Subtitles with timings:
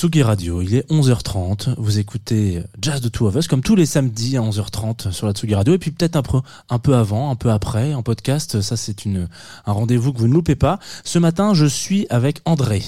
[0.00, 3.84] Tsugi Radio, il est 11h30, vous écoutez Jazz de Two of Us comme tous les
[3.84, 7.50] samedis à 11h30 sur la Tsugi Radio et puis peut-être un peu, avant, un peu
[7.50, 9.28] après en podcast, ça c'est une
[9.66, 10.78] un rendez-vous que vous ne loupez pas.
[11.04, 12.82] Ce matin, je suis avec André.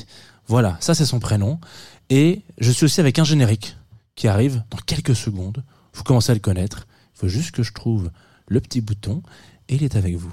[0.47, 1.61] Voilà, ça c'est son prénom
[2.09, 3.77] et je suis aussi avec un générique
[4.17, 5.63] qui arrive dans quelques secondes.
[5.93, 6.87] Vous commencez à le connaître.
[7.15, 8.11] Il faut juste que je trouve
[8.49, 9.23] le petit bouton
[9.69, 10.33] et il est avec vous.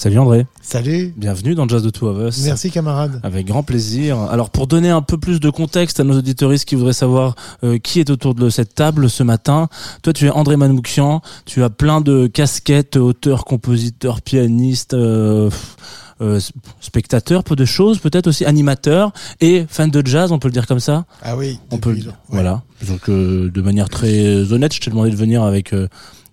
[0.00, 1.12] Salut André, Salut.
[1.16, 2.44] bienvenue dans Jazz de Two of Us.
[2.44, 3.18] Merci camarade.
[3.24, 4.16] Avec grand plaisir.
[4.30, 7.34] Alors pour donner un peu plus de contexte à nos auditoristes qui voudraient savoir
[7.64, 9.68] euh, qui est autour de cette table ce matin,
[10.02, 15.50] toi tu es André Manoukian, tu as plein de casquettes, auteur, compositeur, pianiste, euh,
[16.20, 16.38] euh,
[16.80, 20.68] spectateur, peu de choses, peut-être aussi animateur et fan de jazz, on peut le dire
[20.68, 21.06] comme ça?
[21.22, 21.58] Ah oui.
[21.72, 22.10] On peut le dire.
[22.12, 22.14] ouais.
[22.40, 22.62] Voilà.
[22.86, 25.88] Donc euh, de manière très honnête, je t'ai demandé de venir avec euh,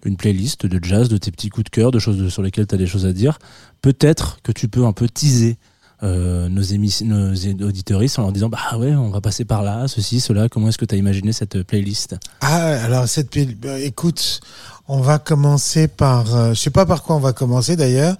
[0.05, 2.75] une playlist de jazz, de tes petits coups de cœur, de choses sur lesquelles tu
[2.75, 3.39] as des choses à dire.
[3.81, 5.57] Peut-être que tu peux un peu teaser
[6.03, 6.61] euh, nos,
[7.05, 10.49] nos en leur disant bah ouais, on va passer par là, ceci, cela.
[10.49, 12.15] Comment est-ce que tu as imaginé cette playlist?
[12.41, 14.41] Ah alors cette pile- bah, écoute,
[14.87, 18.15] on va commencer par euh, je sais pas par quoi on va commencer d'ailleurs,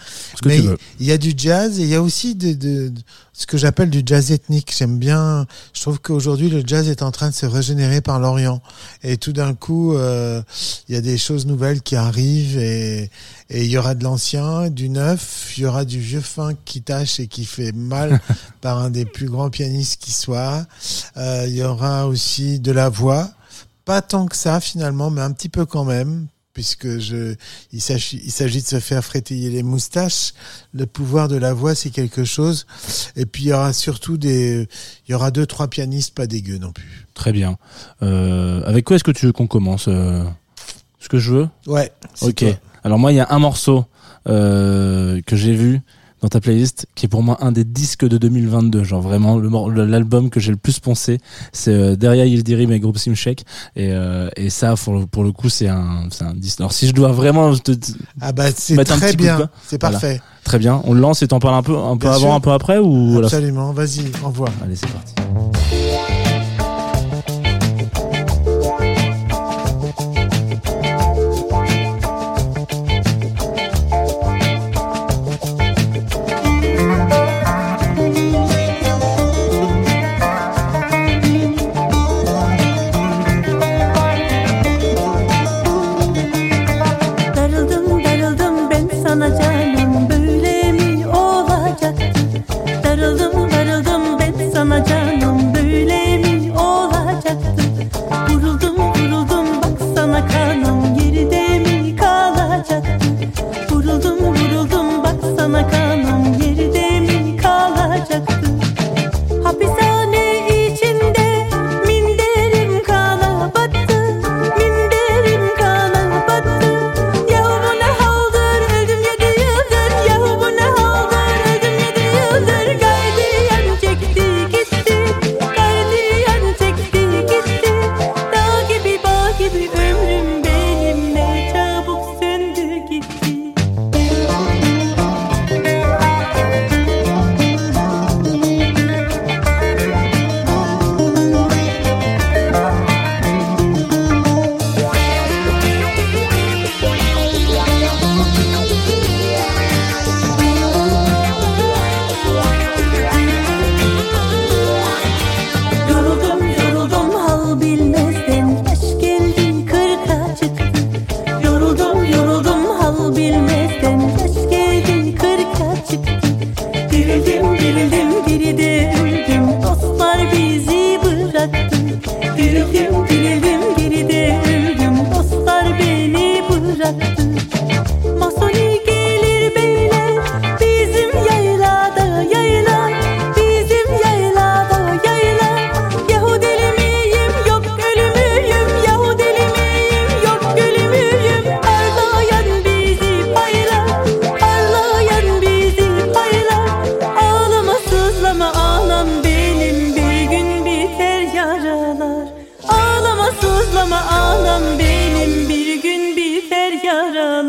[0.47, 0.57] mais
[0.99, 3.01] il y a du jazz et il y a aussi de, de- de-
[3.33, 4.73] ce que j'appelle du jazz ethnique.
[4.75, 5.45] J'aime bien.
[5.73, 8.61] Je trouve qu'aujourd'hui le jazz est en train de se régénérer par l'Orient
[9.03, 10.41] et tout d'un coup euh,
[10.87, 13.11] il y a des choses nouvelles qui arrivent et
[13.51, 16.81] et il y aura de l'ancien, du neuf, il y aura du vieux fin qui
[16.81, 18.19] tâche et qui fait mal
[18.61, 20.65] par un des plus grands pianistes qui soit.
[21.17, 23.29] Euh, il y aura aussi de la voix,
[23.85, 26.25] pas tant que ça finalement, mais un petit peu quand même,
[26.55, 27.35] puisque je,
[27.73, 30.33] il s'agit, il s'agit de se faire frétiller les moustaches.
[30.73, 32.65] Le pouvoir de la voix, c'est quelque chose.
[33.15, 34.67] Et puis il y aura surtout des,
[35.07, 37.05] il y aura deux trois pianistes pas dégueux non plus.
[37.13, 37.57] Très bien.
[38.01, 40.23] Euh, avec quoi est-ce que tu veux qu'on commence euh,
[40.99, 41.49] Ce que je veux?
[41.67, 41.91] Ouais.
[42.21, 42.35] Ok.
[42.35, 42.49] toi.
[42.85, 43.85] Alors moi, il y a un morceau
[44.27, 45.81] euh, que j'ai vu
[46.25, 48.83] dans ta playlist qui est pour moi un des disques de 2022.
[48.83, 49.37] Genre vraiment
[49.69, 51.19] l'album que j'ai le plus poncé,
[51.53, 53.45] c'est euh, Derrière Yildirim et Groupe Simchek.
[53.75, 56.61] Et, euh, et ça, pour le, pour le coup, c'est un, disque.
[56.61, 57.73] Alors si je dois vraiment te,
[58.19, 59.49] Ah bah c'est très bien.
[59.67, 59.99] C'est Voilà.
[59.99, 60.19] parfait.
[60.43, 62.33] très bien, on le lance et t'en parles un peu, un peu Bien avant, sûr.
[62.33, 63.71] un peu après ou Absolument.
[63.71, 64.49] Vas-y, envoie.
[64.63, 65.13] Allez, c'est parti.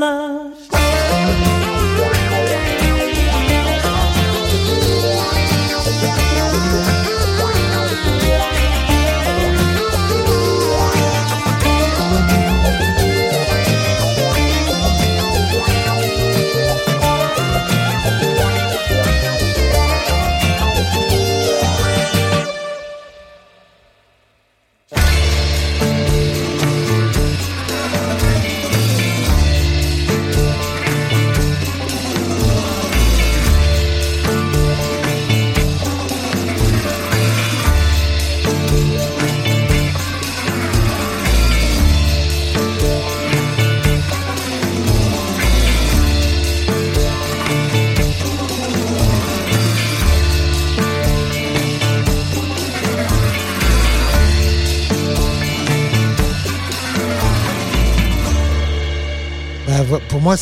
[0.06, 0.75] Love.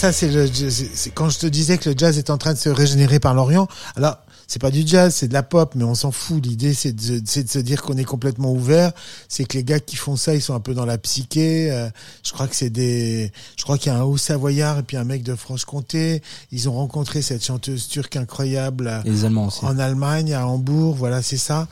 [0.05, 2.59] Ça, c'est le, c'est quand je te disais que le jazz est en train de
[2.59, 3.69] se régénérer par l'Orient.
[3.97, 6.45] Alors, c'est pas du jazz, c'est de la pop, mais on s'en fout.
[6.45, 8.93] L'idée, c'est de, c'est de se dire qu'on est complètement ouvert.
[9.29, 11.71] C'est que les gars qui font ça, ils sont un peu dans la psyché.
[11.71, 11.89] Euh,
[12.23, 14.99] je crois que c'est des, je crois qu'il y a un haut savoyard et puis
[14.99, 16.23] un mec de Franche-Comté.
[16.53, 18.89] Ils ont rencontré cette chanteuse turque incroyable.
[18.89, 19.65] euh, Et les Allemands aussi.
[19.65, 21.67] en Allemagne, à Hambourg, voilà, c'est ça.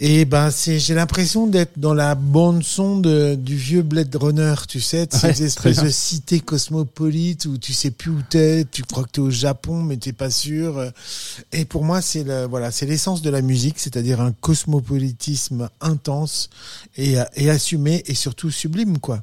[0.00, 4.54] Et ben, c'est, j'ai l'impression d'être dans la bande son de, du vieux Blade Runner,
[4.68, 8.64] tu sais, de Ouais, ces espèces de cités cosmopolites où tu sais plus où t'es,
[8.64, 10.92] tu crois que t'es au Japon, mais t'es pas sûr.
[11.52, 16.48] Et pour moi, c'est le, voilà, c'est l'essence de la musique, c'est-à-dire un cosmopolitisme intense
[16.96, 19.20] et, et assumé et surtout sublime, quoi.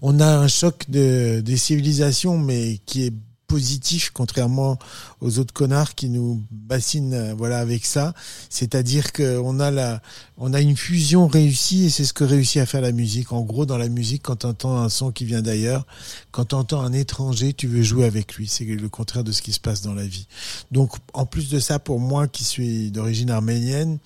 [0.00, 3.12] On a un choc de, des civilisations, mais qui est
[3.52, 4.78] positif, contrairement
[5.20, 8.14] aux autres connards qui nous bassinent, euh, voilà, avec ça.
[8.48, 10.00] C'est-à-dire que on a la,
[10.38, 13.30] on a une fusion réussie et c'est ce que réussit à faire la musique.
[13.30, 15.84] En gros, dans la musique, quand tu entends un son qui vient d'ailleurs,
[16.30, 18.48] quand tu entends un étranger, tu veux jouer avec lui.
[18.48, 20.26] C'est le contraire de ce qui se passe dans la vie.
[20.70, 23.98] Donc, en plus de ça, pour moi qui suis d'origine arménienne,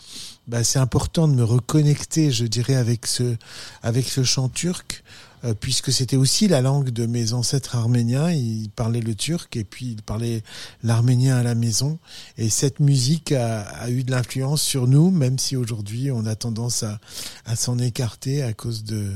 [0.48, 3.36] bah, c'est important de me reconnecter, je dirais, avec ce,
[3.82, 5.04] avec ce chant turc,
[5.46, 8.30] euh, puisque c'était aussi la langue de mes ancêtres arméniens.
[8.30, 10.42] Ils parlaient le turc et puis ils parlaient
[10.82, 11.98] l'arménien à la maison.
[12.36, 16.84] Et cette musique a, eu de l'influence sur nous, même si aujourd'hui on a tendance
[17.44, 19.12] à s'en écarter à cause de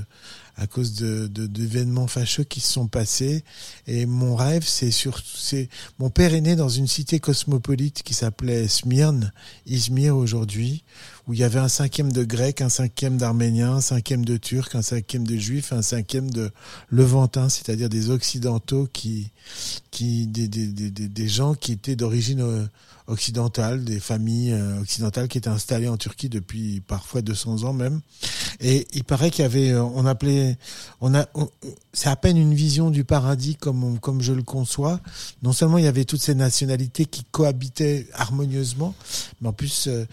[0.60, 3.42] à cause de d'événements fâcheux qui se sont passés.
[3.86, 8.12] Et mon rêve, c'est sur, c'est mon père est né dans une cité cosmopolite qui
[8.12, 9.32] s'appelait Smyrne,
[9.66, 10.84] Izmir aujourd'hui,
[11.26, 14.74] où il y avait un cinquième de grec, un cinquième d'arménien, un cinquième de turc,
[14.74, 16.50] un cinquième de juif, un cinquième de
[16.90, 19.30] levantin, c'est-à-dire des occidentaux qui,
[19.90, 22.68] qui, des, des, des, des- des gens qui étaient d'origine
[23.10, 27.72] euh, occidentale, des familles euh, occidentales qui étaient installées en Turquie depuis parfois 200 ans
[27.72, 28.00] même.
[28.60, 30.56] Et il paraît qu'il y avait, euh, on appelait,
[31.00, 31.26] on a,
[31.92, 35.00] c'est à peine une vision du paradis comme comme je le conçois.
[35.42, 38.94] Non seulement il y avait toutes ces nationalités qui cohabitaient harmonieusement,
[39.40, 40.04] mais en plus, euh,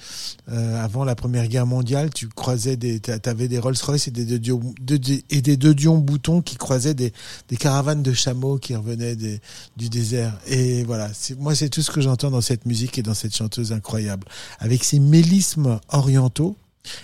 [0.84, 4.38] avant la Première Guerre mondiale, tu croisais des, t'a- t'avais des Rolls-Royce et des De
[4.38, 7.12] Dion, de- Dion boutons qui croisaient des,
[7.50, 10.40] des caravanes de chameaux qui revenaient du désert.
[10.48, 11.10] Et voilà,
[11.40, 14.28] moi c'est tout ce que j'entends dans cette musique et dans cette chanteuse incroyable,
[14.60, 16.56] avec ces mélismes orientaux.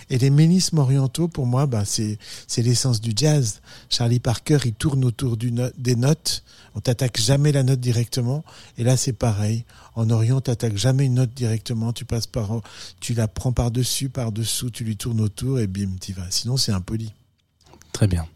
[0.08, 2.18] Et les mélismes orientaux, pour moi, ben, c'est,
[2.56, 3.60] l'essence du jazz.
[3.90, 6.42] Charlie Parker, il tourne autour des notes.
[6.74, 8.44] On t'attaque jamais la note directement.
[8.78, 9.64] Et là, c'est pareil.
[9.94, 11.92] En Orient, t'attaques jamais une note directement.
[11.92, 12.62] Tu passes par,
[13.00, 16.30] tu la prends par dessus, par dessous, tu lui tournes autour et bim, t'y vas.
[16.30, 17.12] Sinon, c'est impoli.
[17.92, 18.26] Très bien.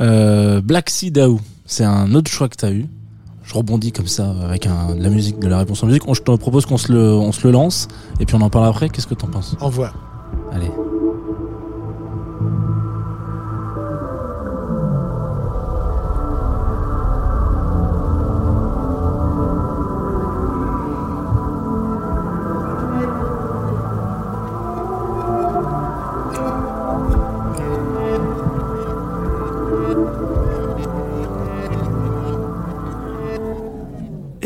[0.00, 2.86] Euh, Black Sea Daou, c'est un autre choix que tu as eu.
[3.48, 6.06] Je rebondis comme ça avec un, de la musique, de la réponse en musique.
[6.06, 7.88] On- Je te propose qu'on se le, on se le lance
[8.20, 8.90] et puis on en parle après.
[8.90, 9.56] Qu'est-ce que t'en penses?
[9.60, 9.90] Envoie.
[10.52, 10.70] Allez.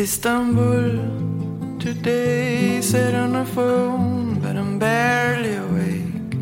[0.02, 6.32] Istanbul today, said on the phone, but I'm barely awake.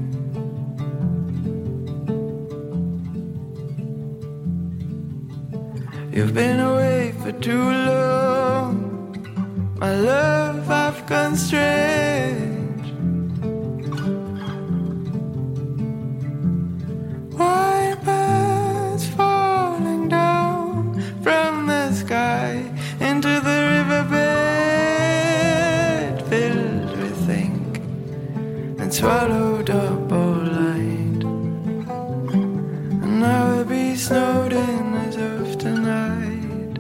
[6.11, 8.75] You've been away for too long,
[9.79, 12.87] my love, I've gone strange.
[17.37, 17.70] White
[29.01, 31.23] swallowed up all night.
[33.05, 36.77] And I will be snowed in as of tonight.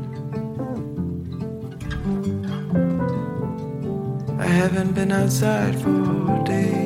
[4.38, 6.79] I haven't been outside for days.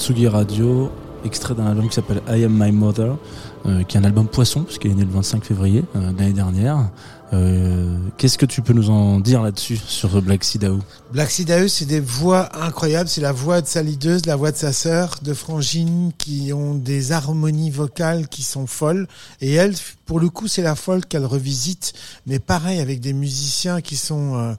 [0.00, 0.90] Tsugi Radio,
[1.26, 3.18] extrait d'un album qui s'appelle I Am My Mother,
[3.66, 6.88] euh, qui est un album poisson, puisqu'il est né le 25 février euh, l'année dernière.
[7.34, 10.78] Euh, Qu'est-ce que tu peux nous en dire là-dessus, sur Black Sidao
[11.12, 13.08] Black Sidao, c'est des voix incroyables.
[13.10, 16.74] C'est la voix de sa lideuse, la voix de sa sœur, de Frangine, qui ont
[16.74, 19.06] des harmonies vocales qui sont folles.
[19.42, 19.74] Et elle,
[20.06, 21.92] pour le coup, c'est la folle qu'elle revisite,
[22.26, 24.54] mais pareil, avec des musiciens qui sont, euh,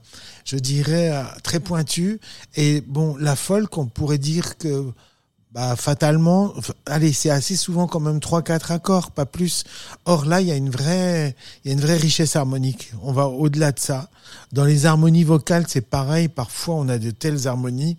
[0.45, 2.19] je dirais, euh, très pointus.
[2.55, 4.85] Et bon, la folle qu'on pourrait dire que
[5.53, 6.53] bah, fatalement,
[6.85, 9.65] allez, c'est assez souvent quand même trois, quatre accords, pas plus.
[10.05, 12.91] Or là, il y a une vraie, il y a une vraie richesse harmonique.
[13.03, 14.09] On va au-delà de ça.
[14.53, 16.29] Dans les harmonies vocales, c'est pareil.
[16.29, 17.97] Parfois, on a de telles harmonies.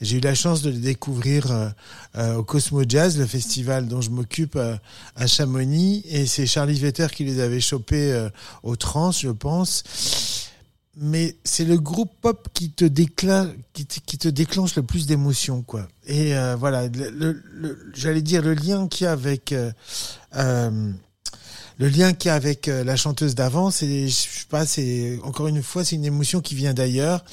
[0.00, 1.68] J'ai eu la chance de les découvrir euh,
[2.16, 4.76] euh, au Cosmo Jazz, le festival dont je m'occupe euh,
[5.16, 8.30] à Chamonix, et c'est Charlie Vetter qui les avait chopés euh,
[8.62, 9.82] au trans, je pense
[10.96, 15.88] mais c'est le groupe pop qui te déclenche, le plus d'émotions, quoi.
[16.06, 16.88] Et euh, voilà,
[17.94, 19.72] j'allais dire le lien qu'il y a avec euh,
[20.36, 20.90] euh,
[21.78, 25.48] le lien qu'il y a avec la chanteuse d'avant, c'est, je sais pas, c'est encore
[25.48, 27.24] une fois, c'est une émotion qui vient d'ailleurs.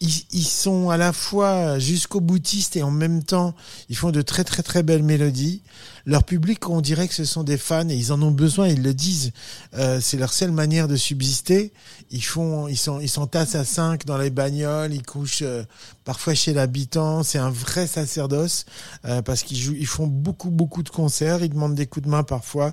[0.00, 3.54] Ils, ils sont à la fois jusqu'au boutiste et en même temps,
[3.88, 5.62] ils font de très très très belles mélodies.
[6.06, 8.82] Leur public, on dirait que ce sont des fans et ils en ont besoin, ils
[8.82, 9.32] le disent.
[9.74, 11.72] Euh, c'est leur seule manière de subsister.
[12.10, 15.64] Ils font, ils sont, ils s'entassent à cinq dans les bagnoles, ils couchent euh,
[16.04, 17.22] parfois chez l'habitant.
[17.22, 18.64] C'est un vrai sacerdoce
[19.04, 22.10] euh, parce qu'ils jouent, ils font beaucoup beaucoup de concerts, ils demandent des coups de
[22.10, 22.72] main parfois.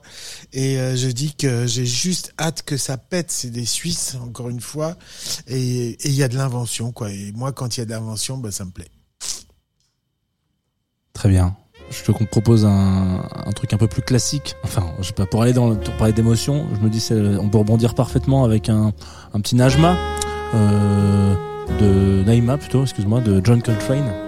[0.54, 3.32] Et euh, je dis que j'ai juste hâte que ça pète.
[3.32, 4.96] C'est des Suisses encore une fois,
[5.48, 7.12] et et il y a de l'invention quoi.
[7.12, 8.90] Et moi, quand il y a de l'invention, bah, ça me plaît.
[11.14, 11.56] Très bien.
[11.92, 13.22] Je te propose un,
[13.56, 14.56] truc un peu plus classique.
[14.64, 17.08] Enfin, je sais pas, pour aller dans le, pour parler d'émotion, je me dis
[17.40, 18.92] on peut rebondir parfaitement avec un,
[19.34, 19.96] un petit Najma
[20.54, 21.36] euh,
[21.80, 24.25] de Naïma plutôt, excuse-moi, de John Coltrane.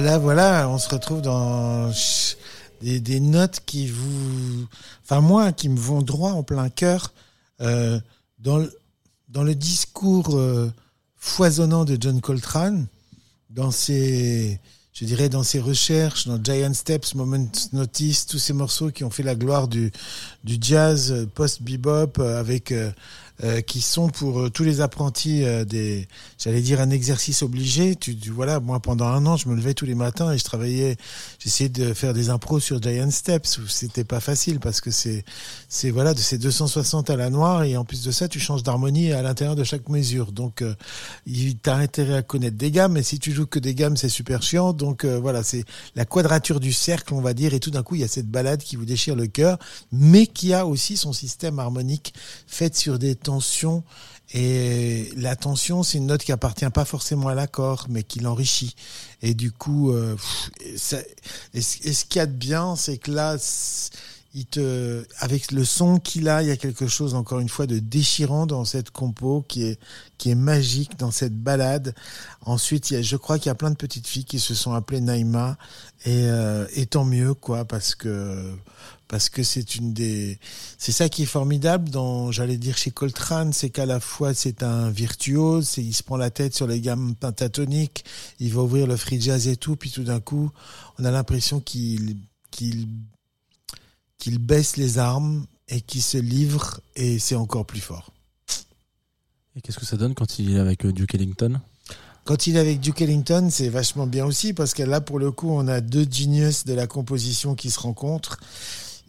[0.00, 1.92] Là, voilà, on se retrouve dans
[2.80, 4.66] des, notes qui vous,
[5.04, 7.12] enfin moi, qui me vont droit en plein cœur
[7.60, 8.00] euh,
[8.38, 8.72] dans le,
[9.28, 10.72] dans le discours euh,
[11.16, 12.86] foisonnant de John Coltrane,
[13.50, 14.58] dans ses,
[14.92, 19.10] je dirais, dans ses recherches, dans Giant Steps, Moment Notice, tous ces morceaux qui ont
[19.10, 19.92] fait la gloire du,
[20.44, 22.72] du jazz euh, post-bebop avec
[23.42, 27.96] euh, qui sont pour euh, tous les apprentis euh, des, j'allais dire un exercice obligé.
[27.96, 30.44] Tu, tu- voilà, moi pendant un an, je me levais tous les matins et je
[30.44, 30.96] travaillais,
[31.38, 35.24] j'essayais de faire des impros sur Giant Steps où c'était pas facile parce que c'est,
[35.68, 38.62] c'est voilà, de ces 260 à la noire et en plus de ça, tu changes
[38.62, 40.32] d'harmonie à l'intérieur de chaque mesure.
[40.32, 40.62] Donc,
[41.26, 44.08] il t'as intérêt à connaître des gammes, mais si tu joues que des gammes, c'est
[44.08, 44.72] super chiant.
[44.72, 45.64] Donc voilà, c'est
[45.96, 48.28] la quadrature du cercle, on va dire, et tout d'un coup, il y a cette
[48.28, 49.58] balade qui vous déchire le cœur,
[49.92, 52.14] mais qui a aussi son système harmonique
[52.46, 53.84] fait sur des tensions.
[54.32, 58.76] Et la tension, c'est une note qui appartient pas forcément à l'accord, mais qui l'enrichit.
[59.22, 60.16] Et du coup, euh,
[60.76, 63.36] ce qu'il y a de bien, c'est que là,
[65.18, 68.46] avec le son qu'il a, il y a quelque chose encore une fois de déchirant
[68.46, 69.80] dans cette compo qui est
[70.18, 71.94] qui est magique dans cette balade.
[72.42, 74.54] Ensuite, il y a, je crois qu'il y a plein de petites filles qui se
[74.54, 75.56] sont appelées Naïma
[76.04, 78.54] et, euh, et tant mieux quoi parce que
[79.10, 80.38] parce que c'est une des
[80.78, 84.62] c'est ça qui est formidable dans j'allais dire chez Coltrane c'est qu'à la fois c'est
[84.62, 88.04] un virtuose il se prend la tête sur les gammes pentatoniques
[88.38, 90.50] il va ouvrir le free jazz et tout puis tout d'un coup
[90.98, 92.18] on a l'impression qu'il
[92.52, 92.86] qu'il
[94.18, 98.12] qu'il baisse les armes et qu'il se livre et c'est encore plus fort
[99.56, 101.60] Et qu'est-ce que ça donne quand il est avec euh, Duke Ellington?
[102.24, 105.32] Quand il est avec Duke Ellington, c'est vachement bien aussi parce que là, pour le
[105.32, 108.38] coup, on a deux genius de la composition qui se rencontrent.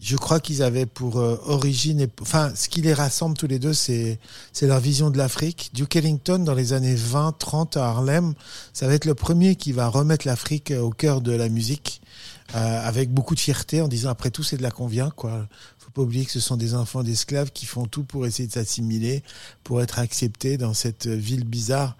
[0.01, 3.59] Je crois qu'ils avaient pour euh, origine, et, enfin, ce qui les rassemble tous les
[3.59, 4.17] deux, c'est
[4.63, 5.69] leur vision de l'Afrique.
[5.75, 8.33] Duke Ellington, dans les années 20-30 à Harlem,
[8.73, 12.01] ça va être le premier qui va remettre l'Afrique au cœur de la musique,
[12.55, 15.47] euh, avec beaucoup de fierté, en disant après tout, c'est de là qu'on vient, quoi.
[15.77, 18.53] Faut pas oublier que ce sont des enfants d'esclaves qui font tout pour essayer de
[18.53, 19.21] s'assimiler,
[19.63, 21.95] pour être acceptés dans cette ville bizarre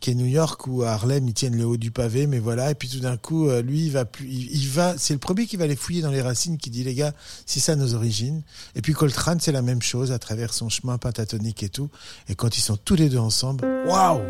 [0.00, 2.70] qui est New York à Harlem ils tiennent le haut du pavé mais voilà.
[2.70, 5.18] Et puis tout d'un coup euh, lui il va plus il, il va c'est le
[5.18, 7.12] premier qui va les fouiller dans les racines qui dit les gars
[7.46, 8.42] c'est ça nos origines.
[8.74, 11.90] Et puis Coltrane c'est la même chose à travers son chemin pentatonique et tout.
[12.28, 14.20] Et quand ils sont tous les deux ensemble waouh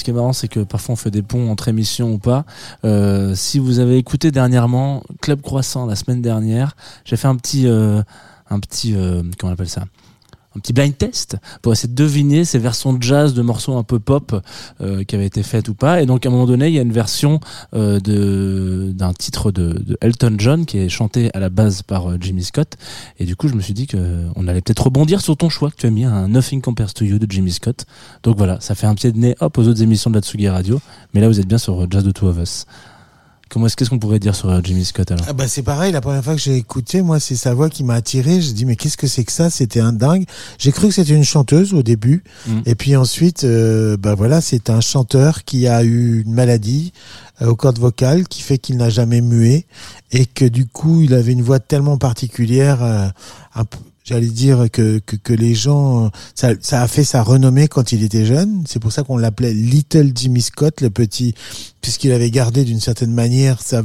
[0.00, 2.44] ce qui est marrant, c'est que parfois on fait des ponts entre émissions ou pas.
[2.84, 7.66] Euh, si vous avez écouté dernièrement Club Croissant la semaine dernière, j'ai fait un petit,
[7.66, 8.02] euh,
[8.48, 9.84] un petit, euh, comment on appelle ça?
[10.56, 13.82] Un petit blind test pour essayer de deviner ces versions de jazz de morceaux un
[13.82, 14.34] peu pop
[14.80, 16.02] euh, qui avaient été faites ou pas.
[16.02, 17.40] Et donc à un moment donné, il y a une version
[17.74, 22.10] euh, de d'un titre de, de Elton John qui est chanté à la base par
[22.10, 22.76] euh, Jimmy Scott.
[23.18, 25.70] Et du coup, je me suis dit que on allait peut-être rebondir sur ton choix
[25.70, 27.86] que tu as mis un Nothing Compares to You de Jimmy Scott.
[28.22, 30.48] Donc voilà, ça fait un pied de nez hop aux autres émissions de la Tsugi
[30.48, 30.80] Radio.
[31.14, 32.66] Mais là, vous êtes bien sur euh, Jazz de Two of Us.
[33.50, 36.00] Comment est-ce qu'est-ce qu'on pourrait dire sur Jimmy Scott alors Ah bah c'est pareil, la
[36.00, 38.40] première fois que j'ai écouté, moi c'est sa voix qui m'a attiré.
[38.40, 39.50] J'ai dit mais qu'est-ce que c'est que ça?
[39.50, 40.24] C'était un dingue.
[40.58, 42.60] J'ai cru que c'était une chanteuse au début, Mm.
[42.64, 46.92] et puis ensuite, euh, bah voilà, c'est un chanteur qui a eu une maladie
[47.42, 49.66] euh, aux cordes vocales qui fait qu'il n'a jamais mué
[50.12, 53.08] et que du coup il avait une voix tellement particulière, euh,
[53.56, 53.78] un peu-
[54.10, 58.02] J'allais dire que, que, que les gens, ça, ça a fait sa renommée quand il
[58.02, 58.64] était jeune.
[58.66, 61.32] C'est pour ça qu'on l'appelait Little Jimmy Scott, le petit,
[61.80, 63.84] puisqu'il avait gardé d'une certaine manière sa,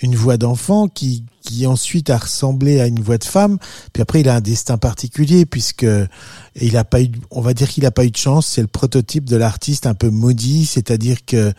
[0.00, 3.58] une voix d'enfant qui, qui ensuite a ressemblé à une voix de femme.
[3.92, 5.86] Puis après, il a un destin particulier puisque
[6.58, 8.46] il a pas eu, on va dire qu'il a pas eu de chance.
[8.46, 11.52] C'est le prototype de l'artiste un peu maudit, c'est-à-dire que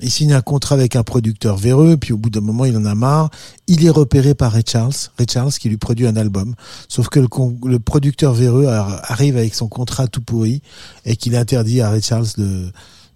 [0.00, 2.84] il signe un contrat avec un producteur véreux, puis au bout d'un moment, il en
[2.84, 3.30] a marre.
[3.66, 6.54] Il est repéré par Ray Charles, Ray Charles qui lui produit un album.
[6.88, 7.28] Sauf que le,
[7.66, 10.62] le producteur véreux ar- arrive avec son contrat tout pourri
[11.04, 12.70] et qu'il interdit à Ray Charles de,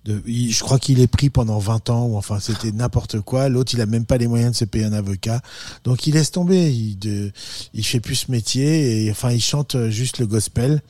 [0.06, 3.48] de, je crois qu'il est pris pendant 20 ans ou enfin c'était n'importe quoi.
[3.48, 5.40] L'autre, il a même pas les moyens de se payer un avocat.
[5.84, 6.72] Donc il laisse tomber.
[6.72, 7.30] Il, de,
[7.74, 10.82] il fait plus ce métier et enfin il chante juste le gospel.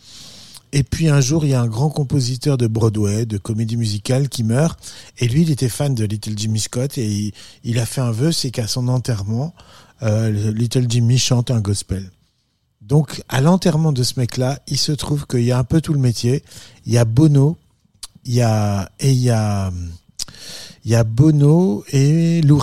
[0.73, 4.29] Et puis un jour, il y a un grand compositeur de Broadway, de comédie musicale,
[4.29, 4.81] qui meurt.
[5.19, 8.33] Et lui, il était fan de Little Jimmy Scott et il, a fait un vœu,
[8.33, 9.55] c'est qu'à son enterrement,
[10.03, 12.11] euh, le Little Jimmy chante un gospel.
[12.81, 15.93] Donc, à l'enterrement de ce mec-là, il se trouve qu'il y a un peu tout
[15.93, 16.43] le métier.
[16.87, 17.57] Il y a Bono,
[18.25, 19.71] il y a et il y a
[20.85, 22.61] il y a Bono et Lou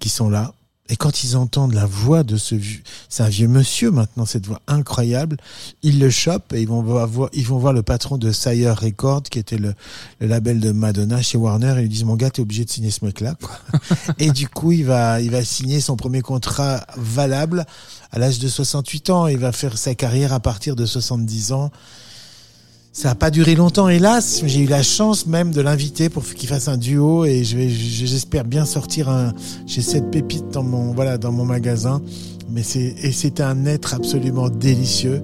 [0.00, 0.54] qui sont là.
[0.90, 4.46] Et quand ils entendent la voix de ce vieux, c'est un vieux monsieur maintenant, cette
[4.46, 5.36] voix incroyable,
[5.82, 9.22] ils le chopent et ils vont voir, ils vont voir le patron de Sire Records,
[9.22, 9.74] qui était le,
[10.18, 12.70] le label de Madonna chez Warner, et ils lui disent, mon gars, t'es obligé de
[12.70, 13.36] signer ce mec-là,
[14.18, 17.64] et du coup, il va, il va signer son premier contrat valable
[18.12, 19.26] à l'âge de 68 ans.
[19.26, 21.70] Il va faire sa carrière à partir de 70 ans.
[22.92, 24.42] Ça n'a pas duré longtemps, hélas.
[24.44, 28.64] J'ai eu la chance même de l'inviter pour qu'il fasse un duo et j'espère bien
[28.64, 29.32] sortir un.
[29.66, 32.02] J'ai cette pépite dans mon, voilà, dans mon magasin.
[32.50, 35.22] Mais c'est et c'était un être absolument délicieux.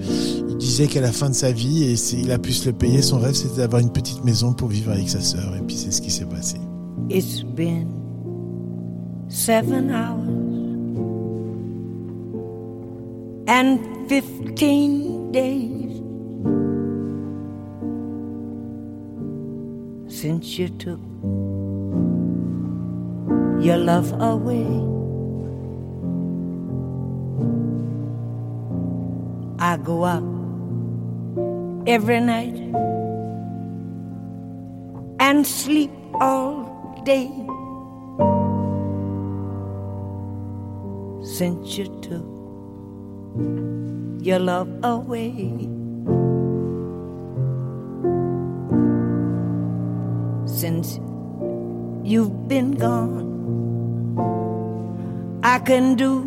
[0.48, 3.02] Il disait qu'à la fin de sa vie, et il a pu se le payer,
[3.02, 5.56] son rêve c'était d'avoir une petite maison pour vivre avec sa sœur.
[5.56, 6.56] Et puis c'est ce qui s'est passé.
[7.10, 7.88] It's been
[9.28, 10.28] seven hours
[13.48, 15.85] and fifteen days
[20.16, 21.00] since you took
[23.60, 24.64] your love away.
[29.58, 30.24] I go out
[31.86, 32.56] every night
[35.20, 36.64] and sleep all
[37.04, 37.28] day
[41.26, 42.24] since you took
[44.24, 45.68] your love away.
[50.56, 50.98] Since
[52.02, 53.26] you've been gone,
[55.42, 56.20] I can do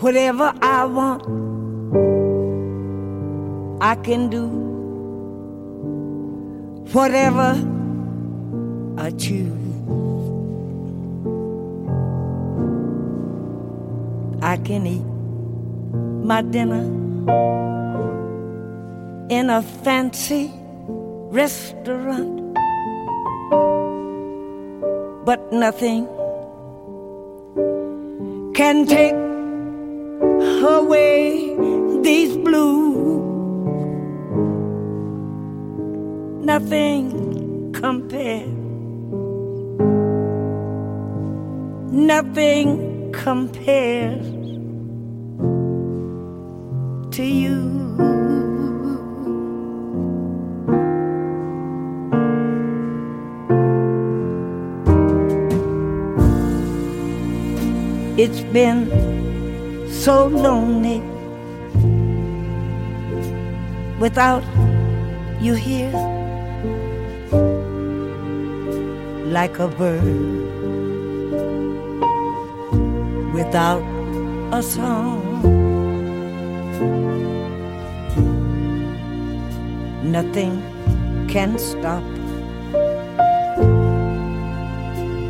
[0.00, 1.22] whatever I want.
[3.82, 4.46] I can do
[6.92, 7.56] whatever
[8.98, 9.48] I choose.
[14.42, 15.06] I can eat
[16.22, 16.84] my dinner
[19.30, 20.52] in a fancy
[21.30, 22.43] restaurant,
[25.24, 26.06] but nothing
[28.54, 29.14] can take
[30.64, 31.56] away
[32.02, 33.22] these blues.
[36.44, 38.48] Nothing compares.
[41.90, 44.26] Nothing compares
[47.16, 47.83] to you.
[58.24, 58.88] It's been
[59.90, 61.00] so lonely
[64.00, 64.42] without
[65.42, 65.92] you here,
[69.26, 70.02] like a bird
[73.34, 73.84] without
[74.54, 75.20] a song.
[80.02, 80.62] Nothing
[81.28, 82.02] can stop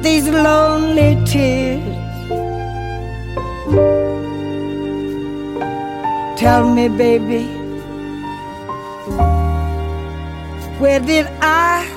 [0.00, 2.03] these lonely tears.
[6.44, 7.46] Tell me, baby,
[10.78, 11.88] where did I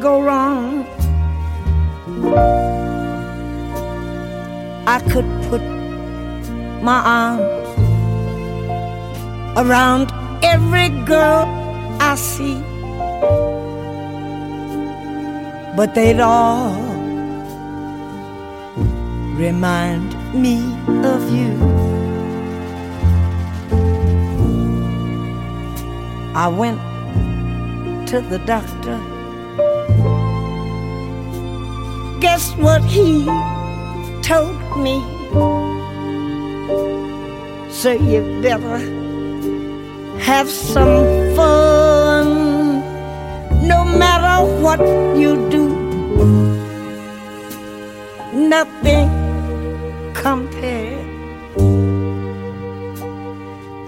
[0.00, 0.86] go wrong?
[4.86, 5.60] I could put
[6.80, 7.44] my arms
[9.58, 10.10] around
[10.42, 11.44] every girl
[12.00, 12.56] I see,
[15.76, 16.72] but they'd all
[19.36, 20.56] remind me
[21.04, 21.89] of you.
[26.40, 26.80] I went
[28.08, 28.96] to the doctor.
[32.18, 33.26] Guess what he
[34.22, 34.96] told me?
[37.70, 38.78] So you better
[40.18, 41.04] have some
[41.36, 42.28] fun.
[43.68, 44.80] No matter what
[45.20, 45.66] you do,
[48.32, 49.10] nothing
[50.14, 51.04] compared.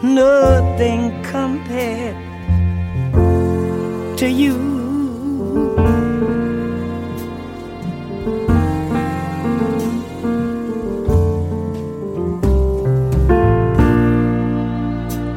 [0.02, 2.21] Nothing compared
[4.22, 4.54] to you.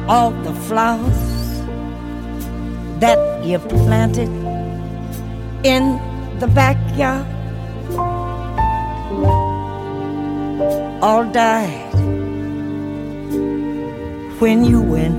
[0.08, 1.22] all the flowers
[3.00, 4.30] that you planted
[5.66, 5.98] in
[6.38, 7.26] the backyard
[11.02, 11.92] all died
[14.38, 15.18] when you went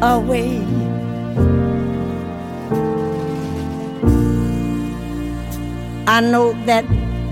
[0.00, 0.93] away.
[6.14, 6.84] I know that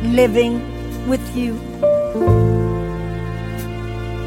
[0.02, 0.54] living
[1.06, 1.54] with you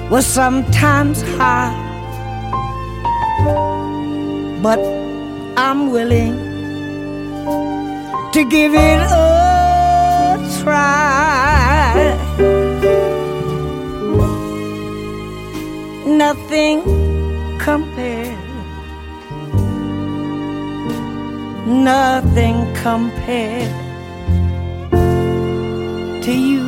[0.10, 1.76] was sometimes hard
[4.64, 4.80] but
[5.58, 6.38] I'm willing
[8.32, 12.16] to give it a try.
[16.08, 16.80] Nothing
[17.60, 18.39] compared,
[21.68, 23.85] nothing compared
[26.26, 26.64] to you.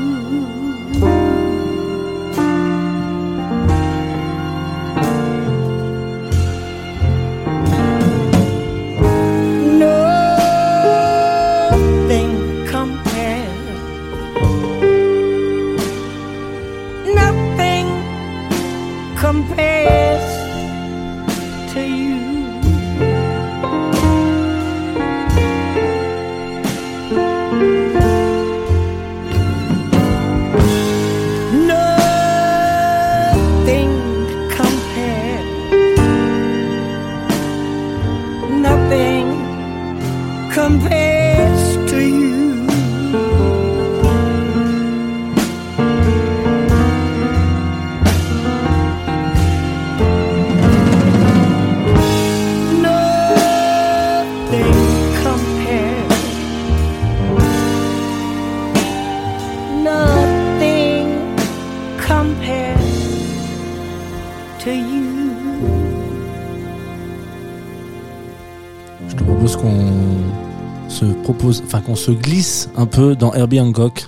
[70.97, 74.07] Se propose, enfin qu'on se glisse un peu dans Herbie Hancock.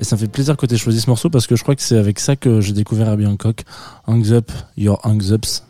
[0.00, 1.76] Et ça me fait plaisir que tu aies choisi ce morceau parce que je crois
[1.76, 3.62] que c'est avec ça que j'ai découvert Herbie Hancock.
[4.08, 5.62] Hangs up, your hangs ups.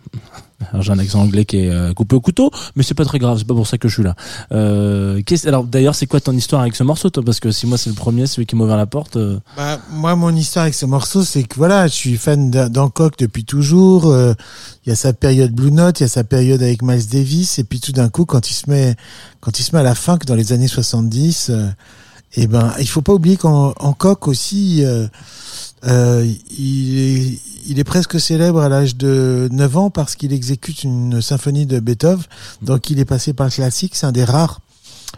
[0.71, 3.19] Alors, J'ai un accent anglais qui est euh, coupé au couteau, mais c'est pas très
[3.19, 4.15] grave, c'est pas pour ça que je suis là.
[4.53, 7.23] Euh, alors d'ailleurs, c'est quoi ton histoire avec ce morceau, toi?
[7.25, 9.17] Parce que si moi c'est le premier, celui qui m'a ouvert la porte.
[9.17, 13.15] euh, Bah, moi, mon histoire avec ce morceau, c'est que voilà, je suis fan d'Hancock
[13.19, 14.07] depuis toujours.
[14.07, 14.35] euh,
[14.87, 17.59] Il y a sa période Blue Note, il y a sa période avec Miles Davis,
[17.59, 18.95] et puis tout d'un coup, quand il se met,
[19.41, 21.69] quand il se met à la funk dans les années 70, euh,
[22.35, 24.83] et ben, il faut pas oublier qu'en Hancock aussi,
[25.87, 30.85] euh, il est, il est presque célèbre à l'âge de 9 ans parce qu'il exécute
[30.85, 32.25] une symphonie de Beethoven.
[32.63, 33.95] Donc, il est passé par le classique.
[33.95, 34.61] C'est un des rares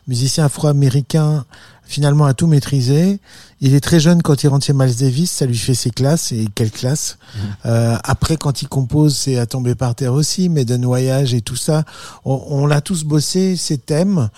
[0.07, 1.45] musiciens afro-américains
[1.87, 3.21] finalement à tout maîtriser.
[3.61, 6.33] Il est très jeune quand il rentre chez Miles Davis, ça lui fait ses classes
[6.33, 7.17] et quelle classe.
[7.65, 11.41] Euh, après, quand il compose, c'est à tomber par terre aussi, mais de noyage et
[11.41, 11.85] tout ça,
[12.27, 14.29] on, on l'a tous bossé ces thèmes.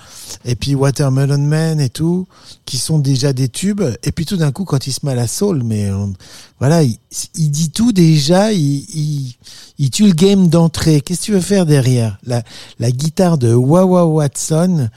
[0.45, 2.29] Et puis Watermelon Man et tout,
[2.67, 3.83] qui sont déjà des tubes.
[4.05, 6.07] Et puis tout d'un coup, quand il se met à la soul, mais euh,
[6.61, 6.97] voilà, il,
[7.35, 9.35] il dit tout déjà, il, il,
[9.79, 11.01] il tue le game d'entrée.
[11.01, 12.19] Qu'est-ce que tu veux faire derrière?
[12.25, 12.43] La,
[12.79, 14.89] la guitare de Wawa Watson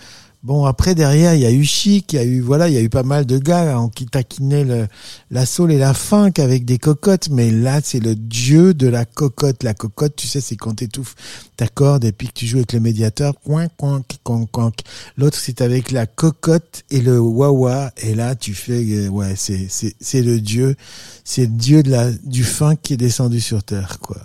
[0.42, 2.78] Bon, après, derrière, il y a eu Chic, il y a eu, voilà, il y
[2.78, 4.88] a eu pas mal de gars hein, qui taquinaient le,
[5.32, 9.04] la soul et la funk avec des cocottes, mais là, c'est le dieu de la
[9.04, 9.64] cocotte.
[9.64, 11.16] La cocotte, tu sais, c'est quand t'étouffes
[11.58, 14.72] ta corde et puis que tu joues avec le médiateur, coin, coin, coin, coin.
[15.18, 19.68] L'autre, c'est avec la cocotte et le wah et là, tu fais, euh, ouais, c'est,
[19.68, 20.78] c'est, c'est le dieu,
[21.26, 24.22] c'est le dieu de la, du funk qui est descendu sur terre, quoi.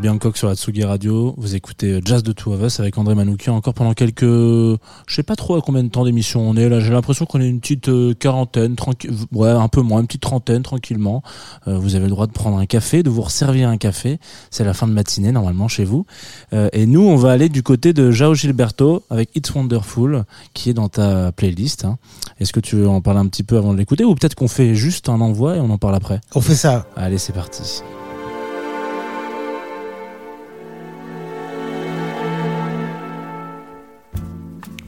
[0.00, 1.34] Herbie Hancock sur la Tsugi Radio.
[1.36, 4.78] Vous écoutez euh, Jazz de Two of Us avec André Manoukian encore pendant quelques, je
[5.08, 6.80] sais pas trop à combien de temps d'émission on est là.
[6.80, 10.22] J'ai l'impression qu'on est une petite euh, quarantaine, tranquille, ouais, un peu moins, une petite
[10.22, 11.22] trentaine tranquillement.
[11.68, 14.18] Euh, vous avez le droit de prendre un café, de vous resservir un café.
[14.50, 16.06] C'est la fin de matinée normalement chez vous.
[16.54, 20.24] Euh, et nous, on va aller du côté de Jao Gilberto avec It's Wonderful
[20.54, 21.84] qui est dans ta playlist.
[21.84, 21.98] hein.
[22.38, 24.04] Est-ce que tu veux en parler un petit peu avant de l'écouter?
[24.04, 26.22] Ou peut-être qu'on fait juste un envoi et on en parle après?
[26.34, 26.86] On fait ça.
[26.96, 27.82] Allez, c'est parti.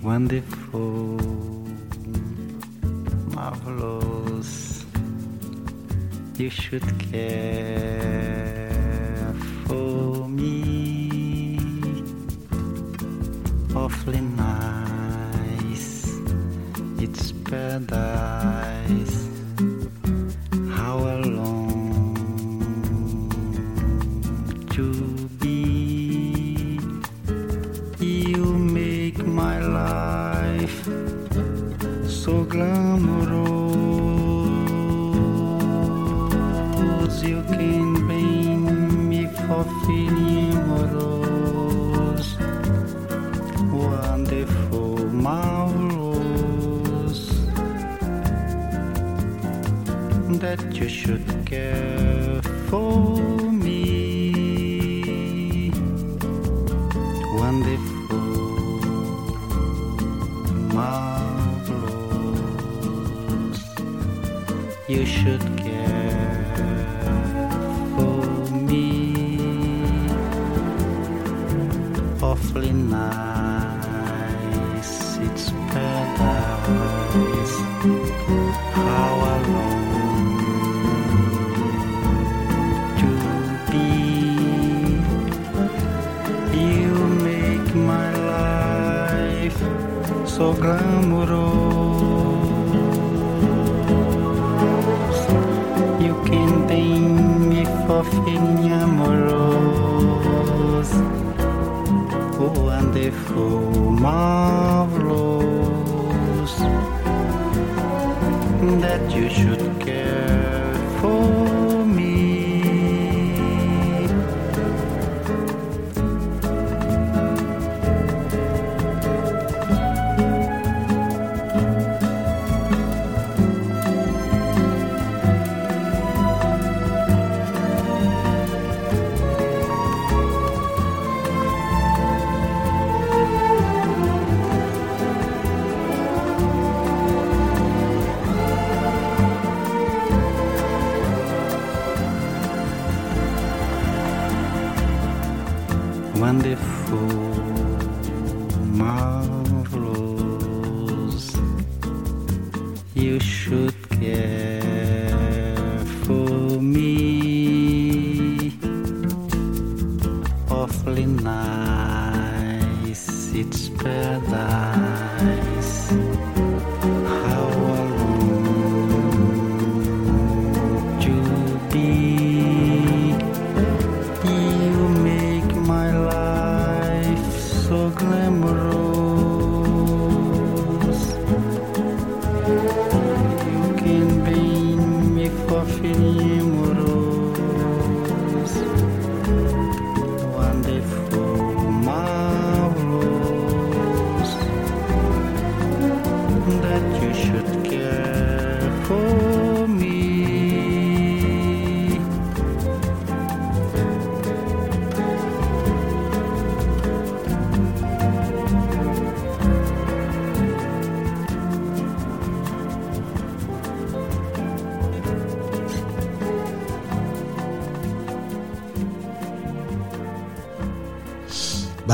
[0.02, 1.18] Wonderful,
[3.34, 4.84] marvelous.
[6.36, 8.72] You should care
[9.66, 11.58] for me,
[13.76, 16.18] awfully nice.
[16.98, 19.11] It's paradise.
[32.32, 33.72] So glamorous.
[37.22, 42.28] You can bring me for feeling amorous.
[43.70, 44.92] Wonderful,
[45.26, 47.20] marvelous.
[50.42, 51.41] That you should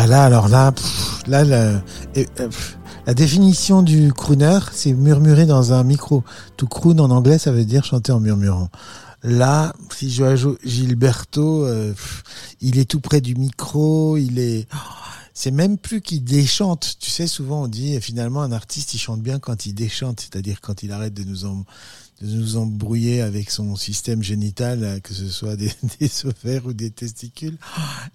[0.08, 0.72] là, alors là,
[1.26, 1.56] là, la,
[2.16, 2.48] euh,
[3.06, 6.24] la définition du crooner, c'est murmurer dans un micro.
[6.56, 8.70] Tout croon en anglais, ça veut dire chanter en murmurant.
[9.22, 11.92] Là, si je ajoute Gilberto, euh,
[12.60, 14.76] il est tout près du micro, il est, oh,
[15.34, 16.96] c'est même plus qu'il déchante.
[17.00, 20.60] Tu sais, souvent on dit finalement un artiste il chante bien quand il déchante, c'est-à-dire
[20.60, 21.64] quand il arrête de nous en,
[22.20, 26.90] de nous embrouiller avec son système génital, que ce soit des, des ovaires ou des
[26.90, 27.56] testicules.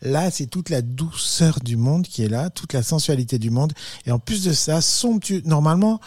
[0.02, 3.74] Là, c'est toute la douceur du monde qui est là, toute la sensualité du monde.
[4.06, 5.42] Et en plus de ça, somptueux.
[5.46, 6.02] Normalement,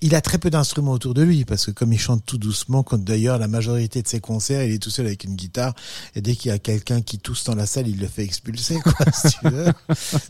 [0.00, 2.82] il a très peu d'instruments autour de lui, parce que comme il chante tout doucement,
[2.82, 5.74] quand d'ailleurs la majorité de ses concerts, il est tout seul avec une guitare,
[6.14, 8.80] et dès qu'il y a quelqu'un qui tousse dans la salle, il le fait expulser,
[8.80, 9.72] quoi, si tu veux.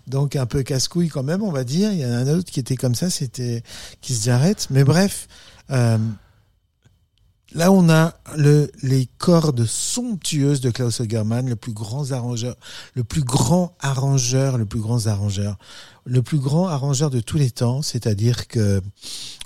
[0.07, 1.93] Donc un peu casse-couille quand même, on va dire.
[1.93, 3.63] Il y en a un autre qui était comme ça, c'était
[4.01, 4.69] qui se arrête.
[4.71, 5.29] Mais bref,
[5.71, 5.99] euh,
[7.55, 12.57] Là, on a le, les cordes somptueuses de Klaus Ogerman, le plus grand arrangeur,
[12.95, 15.59] le plus grand arrangeur, le plus grand arrangeur,
[16.07, 17.83] le plus grand arrangeur de tous les temps.
[17.83, 18.81] C'est-à-dire que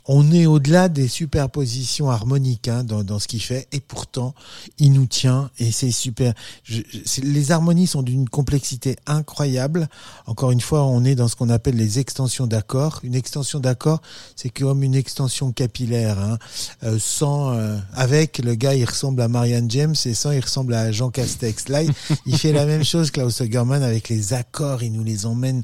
[0.09, 4.35] on est au-delà des superpositions harmoniques hein, dans, dans ce qu'il fait, et pourtant,
[4.79, 6.33] il nous tient et c'est super.
[6.63, 9.89] Je, je- les harmonies sont d'une complexité incroyable.
[10.27, 13.01] Encore une fois, on est dans ce qu'on appelle les extensions d'accords.
[13.03, 14.01] Une extension d'accord,
[14.37, 16.19] c'est comme une extension capillaire.
[16.19, 16.39] Hein.
[16.85, 20.75] Euh, sans, euh, avec le gars, il ressemble à Marianne James et sans, il ressemble
[20.75, 21.69] à Jean Castex.
[21.69, 21.83] Là,
[22.27, 24.83] il, fait la même chose, Klaus Ogerman, avec les accords.
[24.83, 25.63] Il nous les emmène,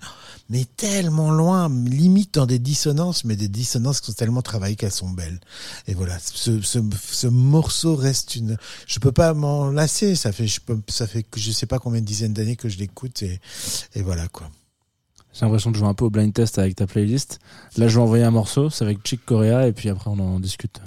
[0.49, 4.93] mais tellement loin, limite dans des dissonances, mais des dissonances qui sont tellement travaillées qu'elles
[4.93, 5.41] sont belles.
[5.87, 6.79] Et voilà, ce, ce,
[7.11, 8.57] ce morceau reste une.
[8.87, 10.15] Je peux pas m'en lasser.
[10.15, 12.79] Ça fait, je peux, ça fait je sais pas combien de dizaines d'années que je
[12.79, 13.41] l'écoute et,
[13.95, 14.51] et voilà quoi.
[15.33, 17.39] J'ai l'impression de jouer un peu au blind test avec ta playlist.
[17.79, 20.39] Là, je vais envoyer un morceau, c'est avec Chick Corea, et puis après, on en
[20.41, 20.81] discute.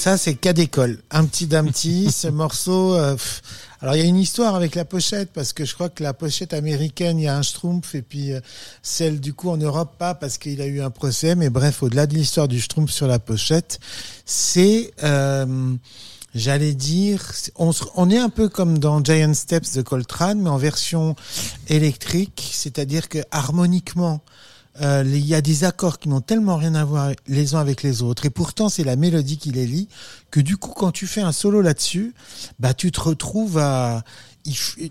[0.00, 0.98] ça, c'est cas d'école.
[1.10, 2.94] Un petit d'un petit, ce morceau.
[2.94, 3.16] Euh,
[3.82, 6.14] alors il y a une histoire avec la pochette parce que je crois que la
[6.14, 8.40] pochette américaine, il y a un Schtroumpf et puis euh,
[8.82, 11.34] celle du coup en Europe pas parce qu'il a eu un procès.
[11.34, 13.78] Mais bref, au-delà de l'histoire du Schtroumpf sur la pochette,
[14.24, 15.74] c'est euh,
[16.32, 20.58] J'allais dire, on, on, est un peu comme dans Giant Steps de Coltrane, mais en
[20.58, 21.16] version
[21.68, 24.22] électrique, c'est-à-dire que harmoniquement,
[24.80, 27.82] euh, il y a des accords qui n'ont tellement rien à voir les uns avec
[27.82, 29.88] les autres, et pourtant c'est la mélodie qui les lie,
[30.30, 32.14] que du coup quand tu fais un solo là-dessus,
[32.60, 34.04] bah tu te retrouves à,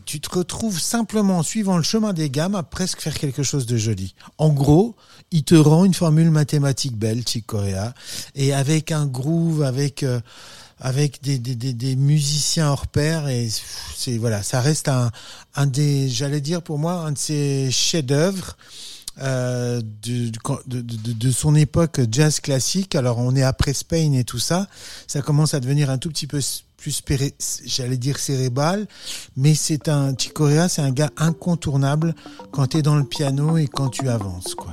[0.05, 3.77] tu te retrouves simplement suivant le chemin des gammes à presque faire quelque chose de
[3.77, 4.13] joli.
[4.37, 4.95] En gros,
[5.31, 7.93] il te rend une formule mathématique belle, Chick Corea,
[8.35, 10.19] et avec un groove, avec euh,
[10.81, 13.49] avec des, des, des, musiciens hors pair et
[13.97, 15.11] c'est voilà, ça reste un
[15.55, 18.55] un des, j'allais dire pour moi un de ses chefs-d'œuvre
[19.21, 20.31] euh, de,
[20.67, 20.81] de,
[21.13, 22.95] de, son époque jazz classique.
[22.95, 24.67] Alors on est après Spain et tout ça.
[25.07, 26.39] Ça commence à devenir un tout petit peu
[26.77, 27.01] plus,
[27.65, 28.87] j'allais dire cérébral,
[29.35, 32.15] mais c'est un Chicorea, c'est un gars incontournable
[32.51, 34.71] quand tu es dans le piano et quand tu avances, quoi.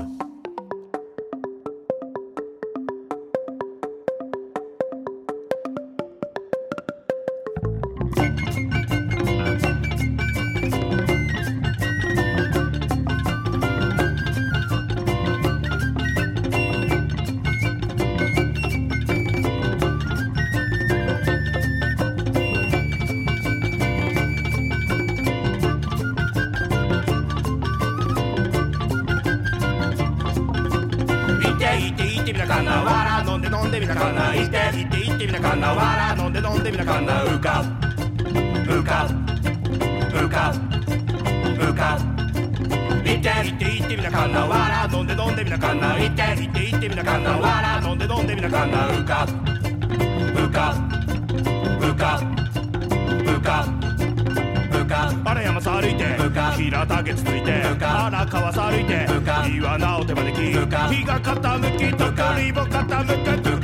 [33.86, 34.34] みなかな。
[34.34, 35.72] 行って行って行ってみなかんな。
[35.72, 37.62] 笑飲んで飲んでみなかんな浮か
[38.66, 39.06] 浮か
[40.10, 40.52] 浮か
[41.56, 41.98] 浮か
[43.04, 49.26] 行って行って行ってみなかんな笑飲んで飲んでみなかんな行って行って行ってみなかんな笑飲んで飲んでみなかんな浮か
[50.34, 50.74] 浮か
[51.80, 52.20] 浮か
[53.22, 53.86] 浮か
[55.24, 56.04] 荒山さ歩いて
[56.56, 59.06] 平田月ついて荒川さ歩いて
[59.56, 60.54] 岩直を手招き日
[61.04, 63.55] が傾きとかりも傾く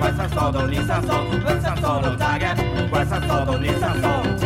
[0.00, 1.22] Westside Soul, don't need some soul.
[2.92, 4.45] Westside Soul, don't need some soul.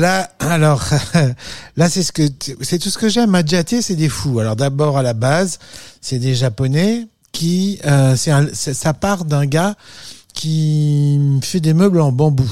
[0.00, 0.82] là, alors
[1.76, 2.22] là c'est ce que
[2.60, 3.34] c'est tout ce que j'aime.
[3.34, 4.40] Adjaté, c'est des fous.
[4.40, 5.58] Alors d'abord à la base,
[6.00, 9.74] c'est des japonais qui euh, c'est- ça part d'un gars
[10.34, 12.50] qui fait des meubles en bambou.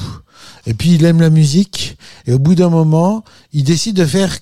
[0.65, 3.23] Et puis il aime la musique et au bout d'un moment,
[3.53, 4.37] il décide de faire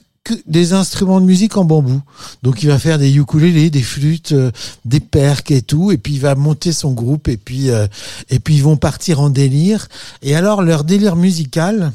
[0.45, 2.01] des instruments de musique en bambou.
[2.43, 4.51] Donc il va faire des ukulélés, des flûtes, euh,
[4.85, 7.87] des perques et tout et puis il va monter son groupe et puis euh,
[8.29, 9.87] et puis ils vont partir en délire
[10.21, 11.91] et alors leur délire musical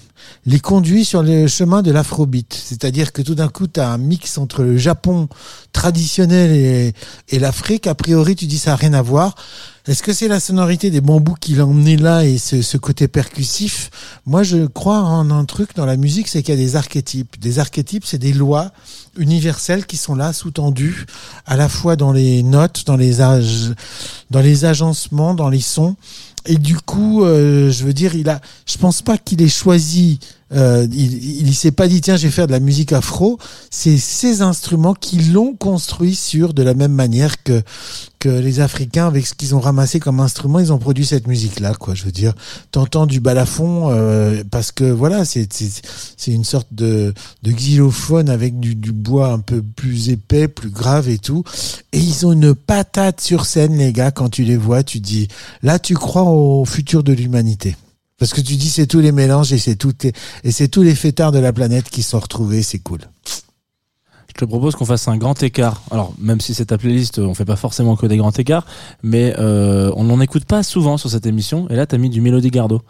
[0.46, 2.52] les conduit sur le chemin de l'afrobeat.
[2.52, 5.28] C'est-à-dire que tout d'un coup, tu as un mix entre le Japon
[5.72, 6.94] traditionnel et,
[7.28, 7.86] et l'Afrique.
[7.86, 9.34] A priori, tu dis ça n'a rien à voir.
[9.88, 13.08] Est-ce que c'est la sonorité des bambous qui l'a emmené là et ce, ce côté
[13.08, 13.90] percussif?
[14.26, 17.40] Moi, je crois en un truc dans la musique, c'est qu'il y a des archétypes.
[17.40, 18.70] Des archétypes, c'est des lois
[19.18, 21.04] universelles qui sont là, sous-tendues,
[21.46, 25.96] à la fois dans les notes, dans les, dans les agencements, dans les sons.
[26.46, 30.20] Et du coup, euh, je veux dire, il a, je pense pas qu'il ait choisi.
[30.54, 33.38] Euh, il, il s'est pas dit tiens, je vais faire de la musique afro.
[33.70, 37.62] C'est ces instruments qui l'ont construit sur de la même manière que
[38.18, 41.58] que les Africains avec ce qu'ils ont ramassé comme instrument, ils ont produit cette musique
[41.58, 41.94] là, quoi.
[41.94, 42.34] Je veux dire,
[42.70, 45.82] t'entends du balafon euh, parce que voilà, c'est c'est
[46.16, 50.70] c'est une sorte de de xylophone avec du du bois un peu plus épais, plus
[50.70, 51.42] grave et tout.
[51.92, 54.12] Et ils ont une patate sur scène, les gars.
[54.12, 55.26] Quand tu les vois, tu dis
[55.62, 57.76] là, tu crois au futur de l'humanité.
[58.22, 59.92] Parce que tu dis c'est tous les mélanges et c'est tout
[60.44, 63.00] et c'est tous les fêtards de la planète qui sont retrouvés, c'est cool.
[64.28, 65.82] Je te propose qu'on fasse un grand écart.
[65.90, 68.64] Alors, même si c'est ta playlist, on fait pas forcément que des grands écarts,
[69.02, 71.68] mais euh, on n'en écoute pas souvent sur cette émission.
[71.68, 72.82] Et là, t'as mis du Mélodie Gardot.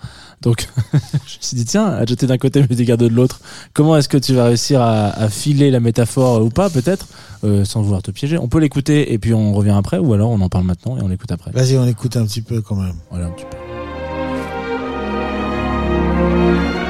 [0.43, 3.41] Donc, je me suis dit, tiens, à jeter d'un côté, Mélodie Gardot de l'autre.
[3.72, 7.09] Comment est-ce que tu vas réussir à, à filer la métaphore euh, ou pas, peut-être,
[7.43, 10.28] euh, sans vouloir te piéger On peut l'écouter et puis on revient après, ou alors
[10.28, 11.53] on en parle maintenant et on l'écoute après.
[11.53, 12.97] Vas-y, on écoute un petit peu quand même.
[13.11, 13.62] Voilà, un petit peu.
[16.53, 16.82] Thank you.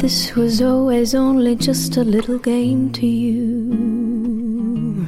[0.00, 5.06] This was always only just a little game to you?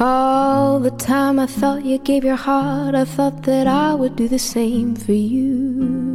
[0.00, 4.28] All the time I thought you gave your heart, I thought that I would do
[4.28, 6.09] the same for you.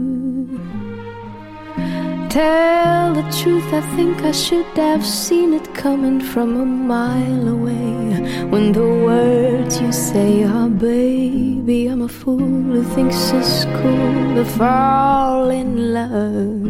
[2.36, 8.43] Tell the truth, I think I should have seen it coming from a mile away.
[8.51, 12.39] When the words you say are, baby, I'm a fool
[12.73, 16.65] who thinks it's cool to fall in love.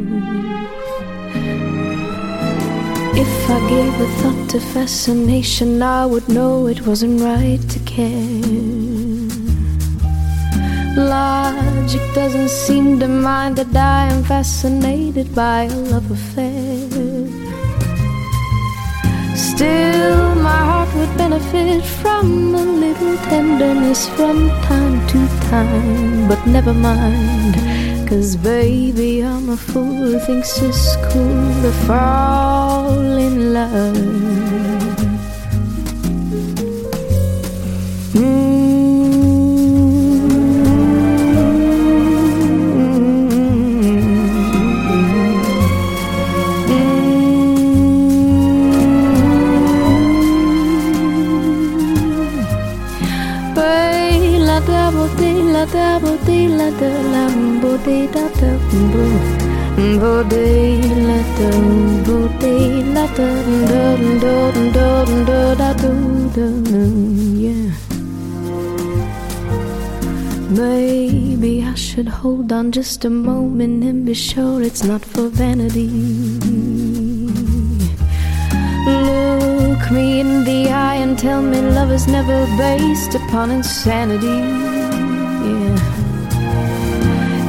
[3.17, 8.74] If I gave a thought to fascination, I would know it wasn't right to care.
[10.95, 16.87] Logic doesn't seem to mind that I am fascinated by a love affair.
[19.35, 26.27] Still, my heart would benefit from a little tenderness from time to time.
[26.29, 27.55] But never mind,
[28.07, 34.45] Cause baby, I'm a fool who thinks it's cool to fall in love.
[38.13, 38.54] Bay
[55.85, 55.97] la
[65.57, 65.89] la da
[67.45, 67.71] yeah.
[70.49, 75.89] Maybe I should hold on just a moment and be sure it's not for vanity.
[78.85, 84.74] Look me in the eye and tell me love is never based upon insanity.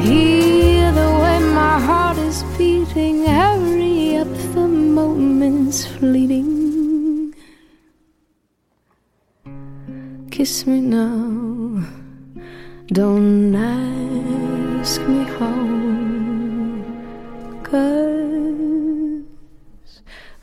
[0.06, 7.34] Hear the way my heart is beating, hurry up, the moment's fleeting.
[10.30, 11.82] Kiss me now,
[12.86, 15.66] don't ask me how.
[17.64, 18.06] Cause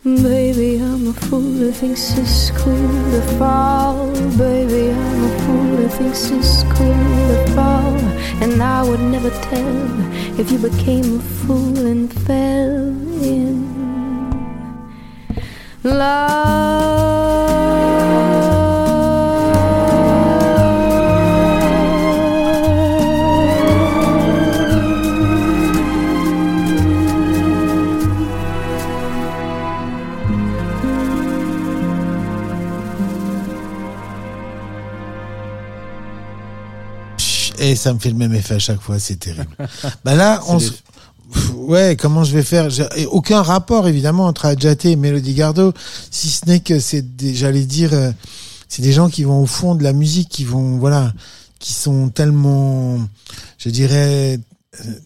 [0.03, 4.11] Baby, I'm a fool who thinks it's cool to fall.
[4.37, 8.02] Baby, I'm a fool who thinks it's cool to fall.
[8.41, 12.89] And I would never tell if you became a fool and fell
[13.23, 13.73] in
[15.83, 17.92] love.
[37.63, 39.55] Et ça me fait le même effet à chaque fois, c'est terrible.
[40.03, 40.57] bah là, on.
[40.57, 40.83] Pff,
[41.55, 42.67] Ouais, comment je vais faire?
[42.95, 45.73] Et aucun rapport évidemment entre Adjaté et Mélodie Gardot,
[46.11, 48.11] si ce n'est que c'est des, j'allais dire, euh,
[48.67, 51.11] c'est des gens qui vont au fond de la musique, qui vont, voilà,
[51.59, 52.99] qui sont tellement,
[53.57, 54.39] je dirais,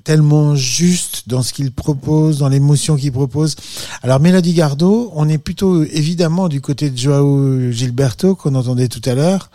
[0.03, 3.55] tellement justes dans ce qu'ils proposent, dans l'émotion qu'ils proposent.
[4.01, 9.01] Alors Mélodie Gardot, on est plutôt évidemment du côté de Joao Gilberto qu'on entendait tout
[9.05, 9.49] à l'heure.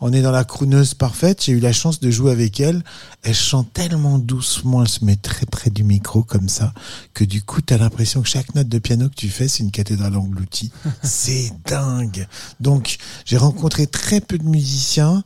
[0.00, 1.44] On est dans la crooneuse parfaite.
[1.44, 2.82] J'ai eu la chance de jouer avec elle.
[3.22, 6.72] Elle chante tellement doucement, elle se met très près du micro comme ça,
[7.14, 9.62] que du coup, tu as l'impression que chaque note de piano que tu fais, c'est
[9.62, 10.70] une cathédrale engloutie.
[11.02, 12.26] c'est dingue.
[12.60, 15.24] Donc, j'ai rencontré très peu de musiciens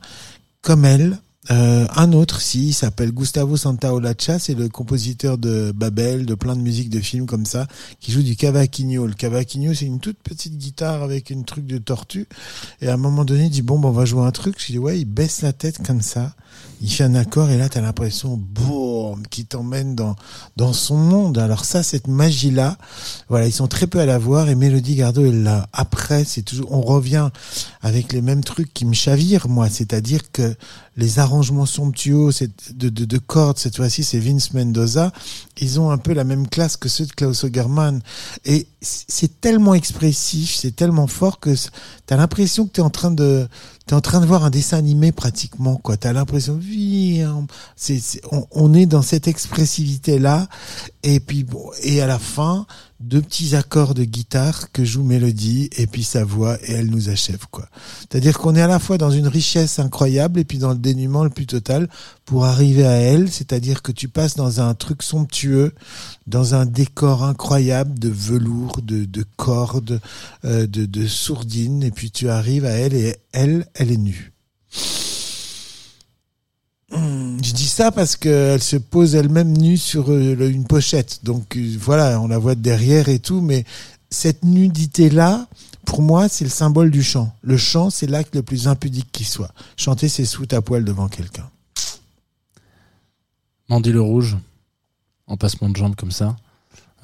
[0.61, 1.19] comme elle.
[1.51, 6.55] Euh, un autre, si, il s'appelle Gustavo Santaolalla, c'est le compositeur de Babel, de plein
[6.55, 7.67] de musiques de films comme ça,
[7.99, 9.05] qui joue du cavaquinho.
[9.07, 12.27] Le cavaquinho, c'est une toute petite guitare avec une truc de tortue.
[12.81, 14.55] Et à un moment donné, il dit, bon, ben, on va jouer un truc.
[14.59, 16.33] Je dis, ouais, il baisse la tête comme ça.
[16.83, 20.17] Il fait un accord et là, t'as l'impression, boum, qui t'emmène dans,
[20.57, 21.37] dans son monde.
[21.37, 22.77] Alors ça, cette magie-là,
[23.29, 25.69] voilà, ils sont très peu à la voir et Mélodie Gardot est là.
[25.71, 27.29] Après, c'est toujours, on revient
[27.81, 29.69] avec les mêmes trucs qui me chavirent, moi.
[29.69, 30.55] C'est-à-dire que
[30.97, 32.29] les arrangements somptueux
[32.75, 35.13] de, de, de cordes, cette fois-ci, c'est Vince Mendoza.
[35.61, 38.01] Ils ont un peu la même classe que ceux de Klaus Ogerman.
[38.43, 41.69] Et c'est tellement expressif, c'est tellement fort que c-
[42.05, 43.47] t'as l'impression que t'es en train de,
[43.85, 45.97] t'es en train de voir un dessin animé pratiquement, quoi.
[45.97, 47.45] T'as l'impression, oui, hein,
[48.31, 50.47] on, on est dans cette expressivité là.
[51.03, 52.65] Et puis bon, et à la fin,
[53.03, 57.09] deux petits accords de guitare que joue Mélodie et puis sa voix et elle nous
[57.09, 57.67] achève quoi.
[57.99, 61.23] C'est-à-dire qu'on est à la fois dans une richesse incroyable et puis dans le dénuement
[61.23, 61.89] le plus total
[62.23, 65.73] pour arriver à elle, c'est-à-dire que tu passes dans un truc somptueux,
[66.27, 69.99] dans un décor incroyable de velours, de, de cordes,
[70.45, 74.31] euh, de, de sourdines et puis tu arrives à elle et elle, elle est nue.
[76.95, 81.19] Hmm, Je dis ça parce qu'elle se pose elle-même nue sur euh, une pochette.
[81.23, 83.65] Donc euh, voilà, on la voit de derrière et tout, mais
[84.09, 85.47] cette nudité-là,
[85.85, 87.35] pour moi, c'est le symbole du chant.
[87.41, 89.51] Le chant, c'est l'acte le plus impudique qui soit.
[89.75, 91.49] Chanter, c'est sous ta poêle devant quelqu'un.
[93.69, 94.37] Mandy le Rouge,
[95.27, 96.35] en passement de jambes comme ça.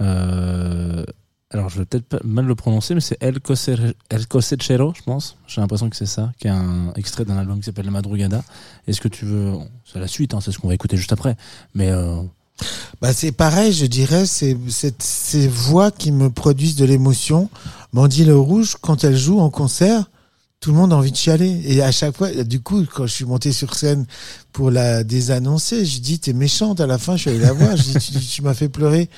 [0.01, 1.03] Euh,
[1.51, 5.35] alors, je vais peut-être mal le prononcer, mais c'est El, Coser- El Cosechero, je pense.
[5.47, 8.43] J'ai l'impression que c'est ça, qui est un extrait d'un album qui s'appelle La Madrugada.
[8.87, 9.53] Est-ce que tu veux.
[9.91, 11.35] C'est la suite, hein, c'est ce qu'on va écouter juste après.
[11.73, 12.21] Mais euh,
[13.01, 14.55] Bah, c'est pareil, je dirais, c'est
[15.01, 17.49] ces voix qui me produisent de l'émotion.
[17.93, 20.11] Mandy Le Rouge, quand elle joue en concert,
[20.59, 21.61] tout le monde a envie de chialer.
[21.65, 24.05] Et à chaque fois, du coup, quand je suis monté sur scène
[24.51, 26.79] pour la désannoncer, je dis, t'es méchante.
[26.81, 27.75] À la fin, je suis allé la voir.
[27.75, 29.09] Je dis, tu m'as fait pleurer.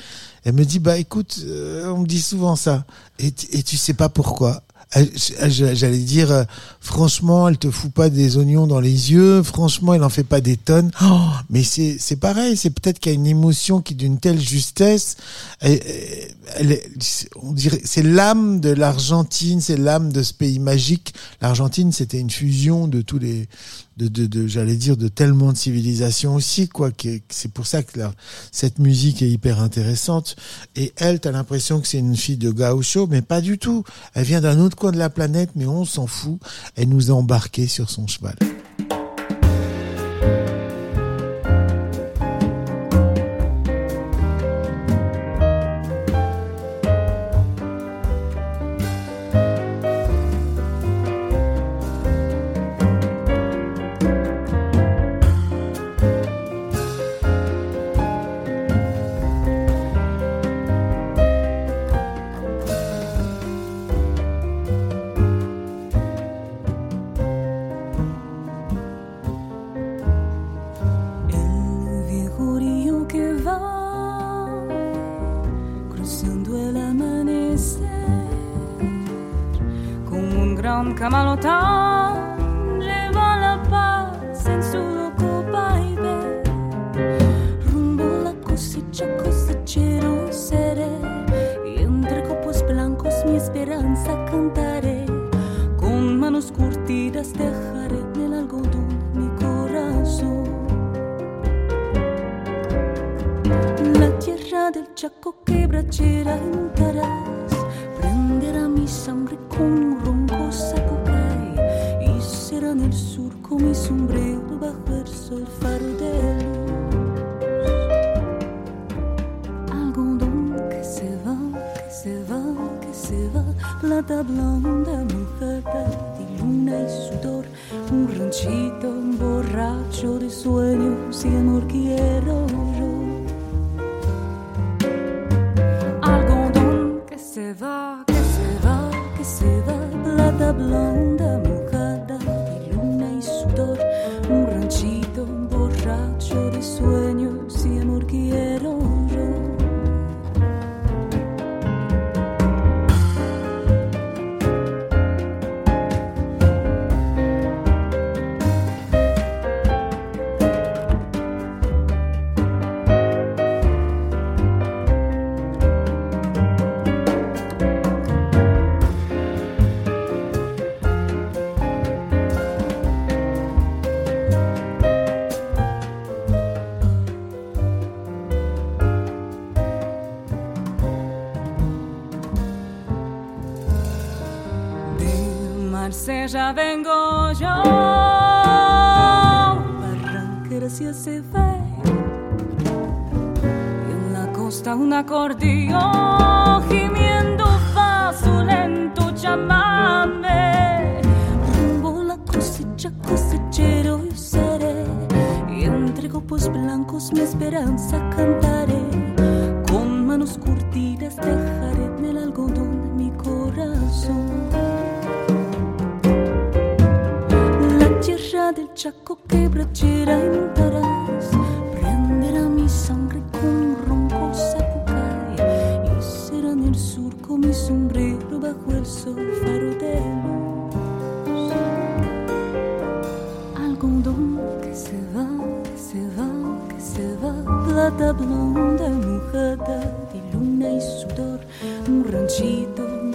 [0.43, 2.85] Elle me dit, bah écoute, euh, on me dit souvent ça.
[3.19, 4.63] Et, tu sais pas pourquoi.
[4.95, 6.43] j'allais dire, euh,
[6.79, 9.43] franchement, elle te fout pas des oignons dans les yeux.
[9.43, 10.89] Franchement, elle en fait pas des tonnes.
[11.03, 11.19] Oh,
[11.51, 12.57] mais c'est c'est pareil.
[12.57, 15.17] C'est peut-être qu'il y a une émotion qui d'une telle justesse.
[15.59, 16.79] Elle,
[17.41, 21.13] on dirait, c'est l'âme de l'Argentine, c'est l'âme de ce pays magique.
[21.39, 23.47] L'Argentine, c'était une fusion de tous les,
[24.01, 26.89] de, de, de j'allais dire, de tellement de civilisations aussi, quoi.
[27.29, 27.99] C'est pour ça que
[28.51, 30.35] cette musique est hyper intéressante.
[30.75, 33.83] Et elle, t'as l'impression que c'est une fille de gaucho, mais pas du tout.
[34.13, 36.39] Elle vient d'un autre coin de la planète, mais on s'en fout.
[36.75, 38.35] Elle nous a embarqués sur son cheval.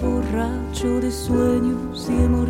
[0.00, 2.45] Borracho de sueños y amor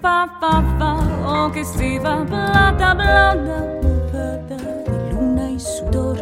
[0.00, 6.16] se va, va, va, oh que se va, plata blanda, mojada de luna y sudor,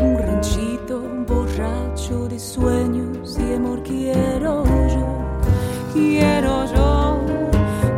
[0.00, 5.06] un ranchito borracho de sueños y amor quiero yo,
[5.92, 7.20] quiero yo,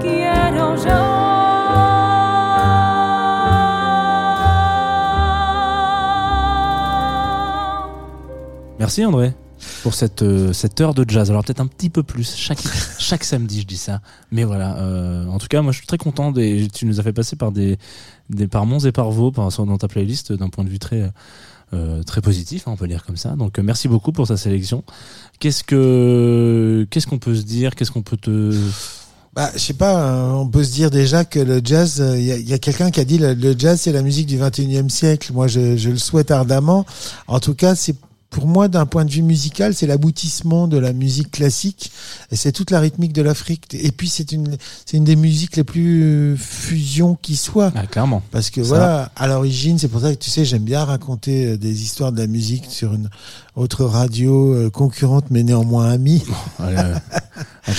[0.00, 1.26] quiero yo.
[8.78, 9.34] Merci André
[9.82, 11.30] pour cette, euh, cette heure de jazz.
[11.30, 12.58] Alors peut-être un petit peu plus chaque,
[13.06, 14.00] chaque samedi, je dis ça.
[14.32, 16.32] Mais voilà, euh, en tout cas, moi je suis très content.
[16.32, 17.78] Tu nous as fait passer par des,
[18.30, 21.10] des par Mons et par Vaux par, dans ta playlist d'un point de vue très
[21.72, 23.30] euh, très positif, hein, on peut dire comme ça.
[23.30, 24.84] Donc euh, merci beaucoup pour ta sélection.
[25.40, 27.74] Qu'est-ce que qu'est-ce qu'on peut se dire?
[27.74, 28.56] Qu'est-ce qu'on peut te
[29.34, 32.32] Bah, je sais pas, euh, on peut se dire déjà que le jazz, il y
[32.32, 34.88] a, y a quelqu'un qui a dit le, le jazz c'est la musique du 21e
[34.88, 35.32] siècle.
[35.32, 36.86] Moi, je, je le souhaite ardemment.
[37.26, 37.96] En tout cas, c'est
[38.30, 41.90] pour moi, d'un point de vue musical, c'est l'aboutissement de la musique classique
[42.30, 43.66] et c'est toute la rythmique de l'Afrique.
[43.72, 47.72] Et puis c'est une, c'est une des musiques les plus fusion qui soit.
[47.74, 48.22] Ah, clairement.
[48.30, 48.68] Parce que Ça.
[48.68, 52.12] voilà, à l'origine, c'est pour ça que tu sais, j'aime bien raconter euh, des histoires
[52.12, 53.08] de la musique sur une
[53.56, 56.22] autre radio euh, concurrente mais néanmoins amie.
[56.60, 56.94] Euh,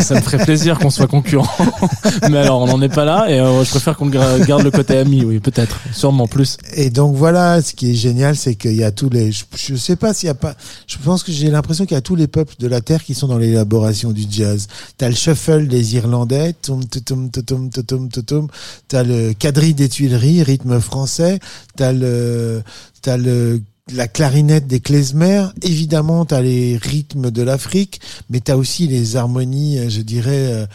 [0.00, 1.48] ça me ferait plaisir qu'on soit concurrent,
[2.30, 4.96] mais alors on n'en est pas là et euh, je préfère qu'on garde le côté
[4.96, 6.56] ami, oui peut-être, sûrement plus.
[6.74, 9.74] Et donc voilà, ce qui est génial, c'est qu'il y a tous les, je, je
[9.74, 10.54] sais pas s'il y a pas,
[10.86, 13.14] je pense que j'ai l'impression qu'il y a tous les peuples de la terre qui
[13.14, 14.68] sont dans l'élaboration du jazz.
[14.96, 18.48] T'as le shuffle des Irlandais, tum tum tum tum tum
[18.88, 21.40] t'as le quadrille des Tuileries, rythme français,
[21.76, 22.62] t'as le,
[23.02, 23.60] t'as le
[23.92, 28.00] la clarinette des klezmer, évidemment, tu as les rythmes de l'Afrique,
[28.30, 30.66] mais tu as aussi les harmonies, euh, je dirais, euh,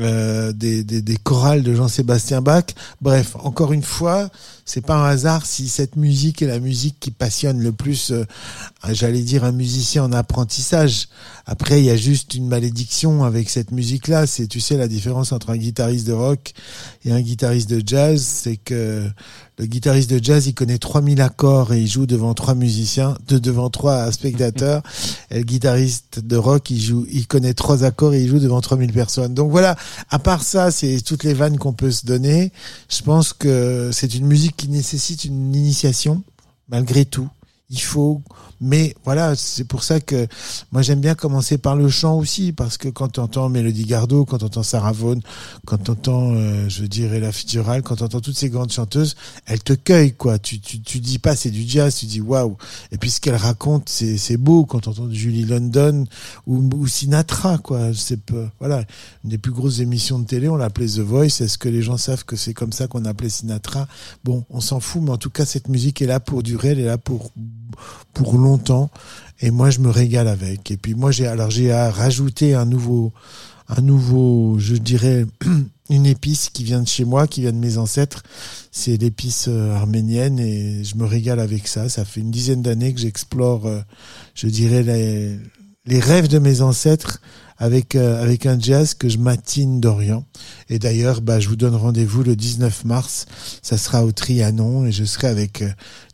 [0.00, 2.64] euh, des, des, des chorales de Jean-Sébastien Bach.
[3.00, 4.30] Bref, encore une fois,
[4.66, 8.24] c'est pas un hasard si cette musique est la musique qui passionne le plus, euh,
[8.90, 11.08] j'allais dire, un musicien en apprentissage.
[11.46, 14.26] Après, il y a juste une malédiction avec cette musique-là.
[14.26, 16.52] C'est, tu sais, la différence entre un guitariste de rock
[17.04, 19.08] et un guitariste de jazz, c'est que
[19.58, 23.38] le guitariste de jazz, il connaît 3000 accords et il joue devant trois musiciens, de,
[23.38, 24.82] devant trois spectateurs.
[25.30, 28.60] Et le guitariste de rock, il joue, il connaît trois accords et il joue devant
[28.60, 29.34] 3000 personnes.
[29.34, 29.74] Donc voilà,
[30.10, 32.52] à part ça, c'est toutes les vannes qu'on peut se donner.
[32.88, 36.22] Je pense que c'est une musique qui nécessite une initiation,
[36.68, 37.28] malgré tout.
[37.68, 38.22] Il faut,
[38.60, 40.28] mais voilà, c'est pour ça que
[40.70, 44.24] moi j'aime bien commencer par le chant aussi, parce que quand tu entends Mélodie Gardot,
[44.24, 45.18] quand tu entends Sarah Vaughan,
[45.66, 49.16] quand tu entends, euh, je dirais, la Fitzgerald, quand tu entends toutes ces grandes chanteuses,
[49.46, 50.38] elles te cueillent, quoi.
[50.38, 52.56] Tu, tu, tu dis pas c'est du jazz, tu dis waouh.
[52.92, 56.04] Et puis ce qu'elles racontent, c'est, c'est beau quand tu entends Julie London
[56.46, 57.92] ou, Sinatra, quoi.
[57.94, 58.20] C'est
[58.60, 58.84] voilà.
[59.24, 61.40] Une des plus grosses émissions de télé, on l'appelait The Voice.
[61.40, 63.88] Est-ce que les gens savent que c'est comme ça qu'on appelait Sinatra?
[64.22, 66.80] Bon, on s'en fout, mais en tout cas, cette musique est là pour durer, elle
[66.80, 67.32] est là pour,
[68.12, 68.90] pour longtemps.
[69.40, 70.70] Et moi, je me régale avec.
[70.70, 73.12] Et puis moi, j'ai alors j'ai à rajouter un nouveau,
[73.68, 75.26] un nouveau, je dirais,
[75.90, 78.22] une épice qui vient de chez moi, qui vient de mes ancêtres.
[78.72, 81.88] C'est l'épice euh, arménienne et je me régale avec ça.
[81.88, 83.80] Ça fait une dizaine d'années que j'explore, euh,
[84.34, 85.38] je dirais, les,
[85.86, 87.20] les rêves de mes ancêtres
[87.58, 90.24] avec euh, avec un jazz que je matine d'Orient.
[90.68, 93.26] Et d'ailleurs, bah, je vous donne rendez-vous le 19 mars.
[93.62, 95.64] Ça sera au Trianon et je serai avec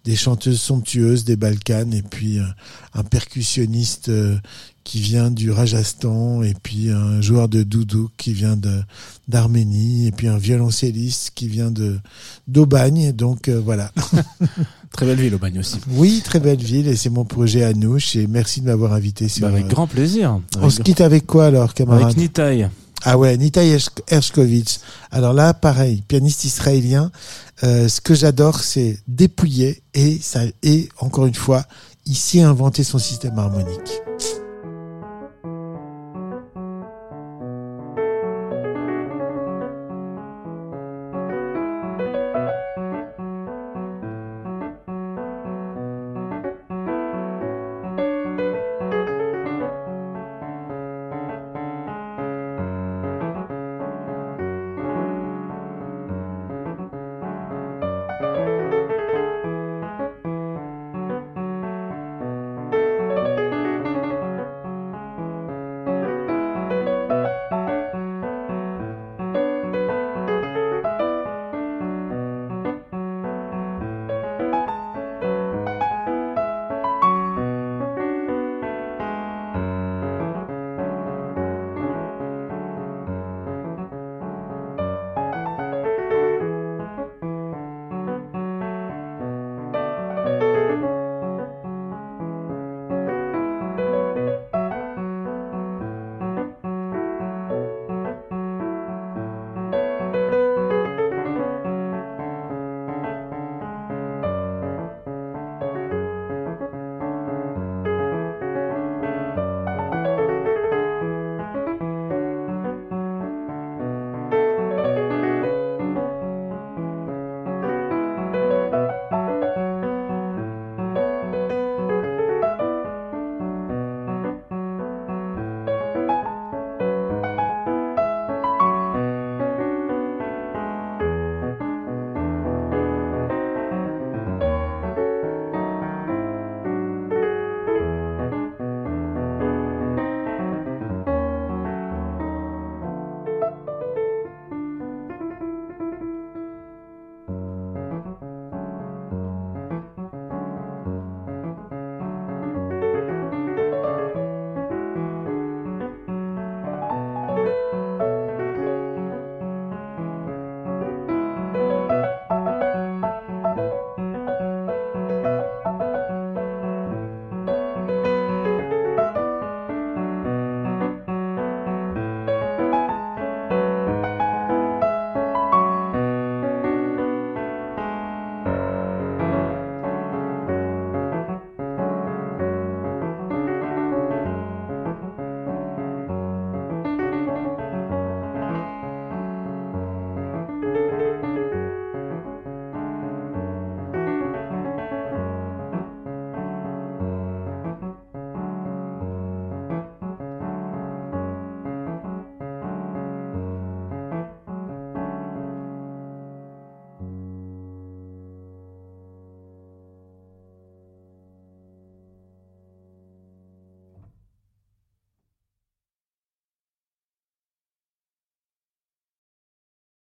[0.04, 2.44] des chanteuses somptueuses des Balkans et puis euh,
[2.94, 4.36] un percussionniste euh,
[4.84, 8.58] qui vient du Rajasthan et puis un joueur de doudou qui vient
[9.28, 11.98] d'Arménie et puis un violoncelliste qui vient de
[12.48, 13.12] d'Aubagne.
[13.12, 13.92] Donc euh, voilà.
[14.92, 15.78] Très belle ville, Aubagne aussi.
[15.88, 17.96] Oui, très belle ville et c'est mon projet à nous.
[18.14, 19.46] Et merci de m'avoir invité sur.
[19.46, 20.38] Bah, avec euh, grand plaisir.
[20.60, 22.68] On se quitte avec quoi alors, camarade Avec Nitaï.
[23.04, 23.76] Ah ouais, Nitaï
[24.08, 24.78] Hershkovitch.
[25.10, 27.10] Alors là, pareil, pianiste israélien.
[27.64, 31.64] Euh, ce que j'adore, c'est dépouiller et ça et encore une fois,
[32.12, 34.02] sait inventer son système harmonique.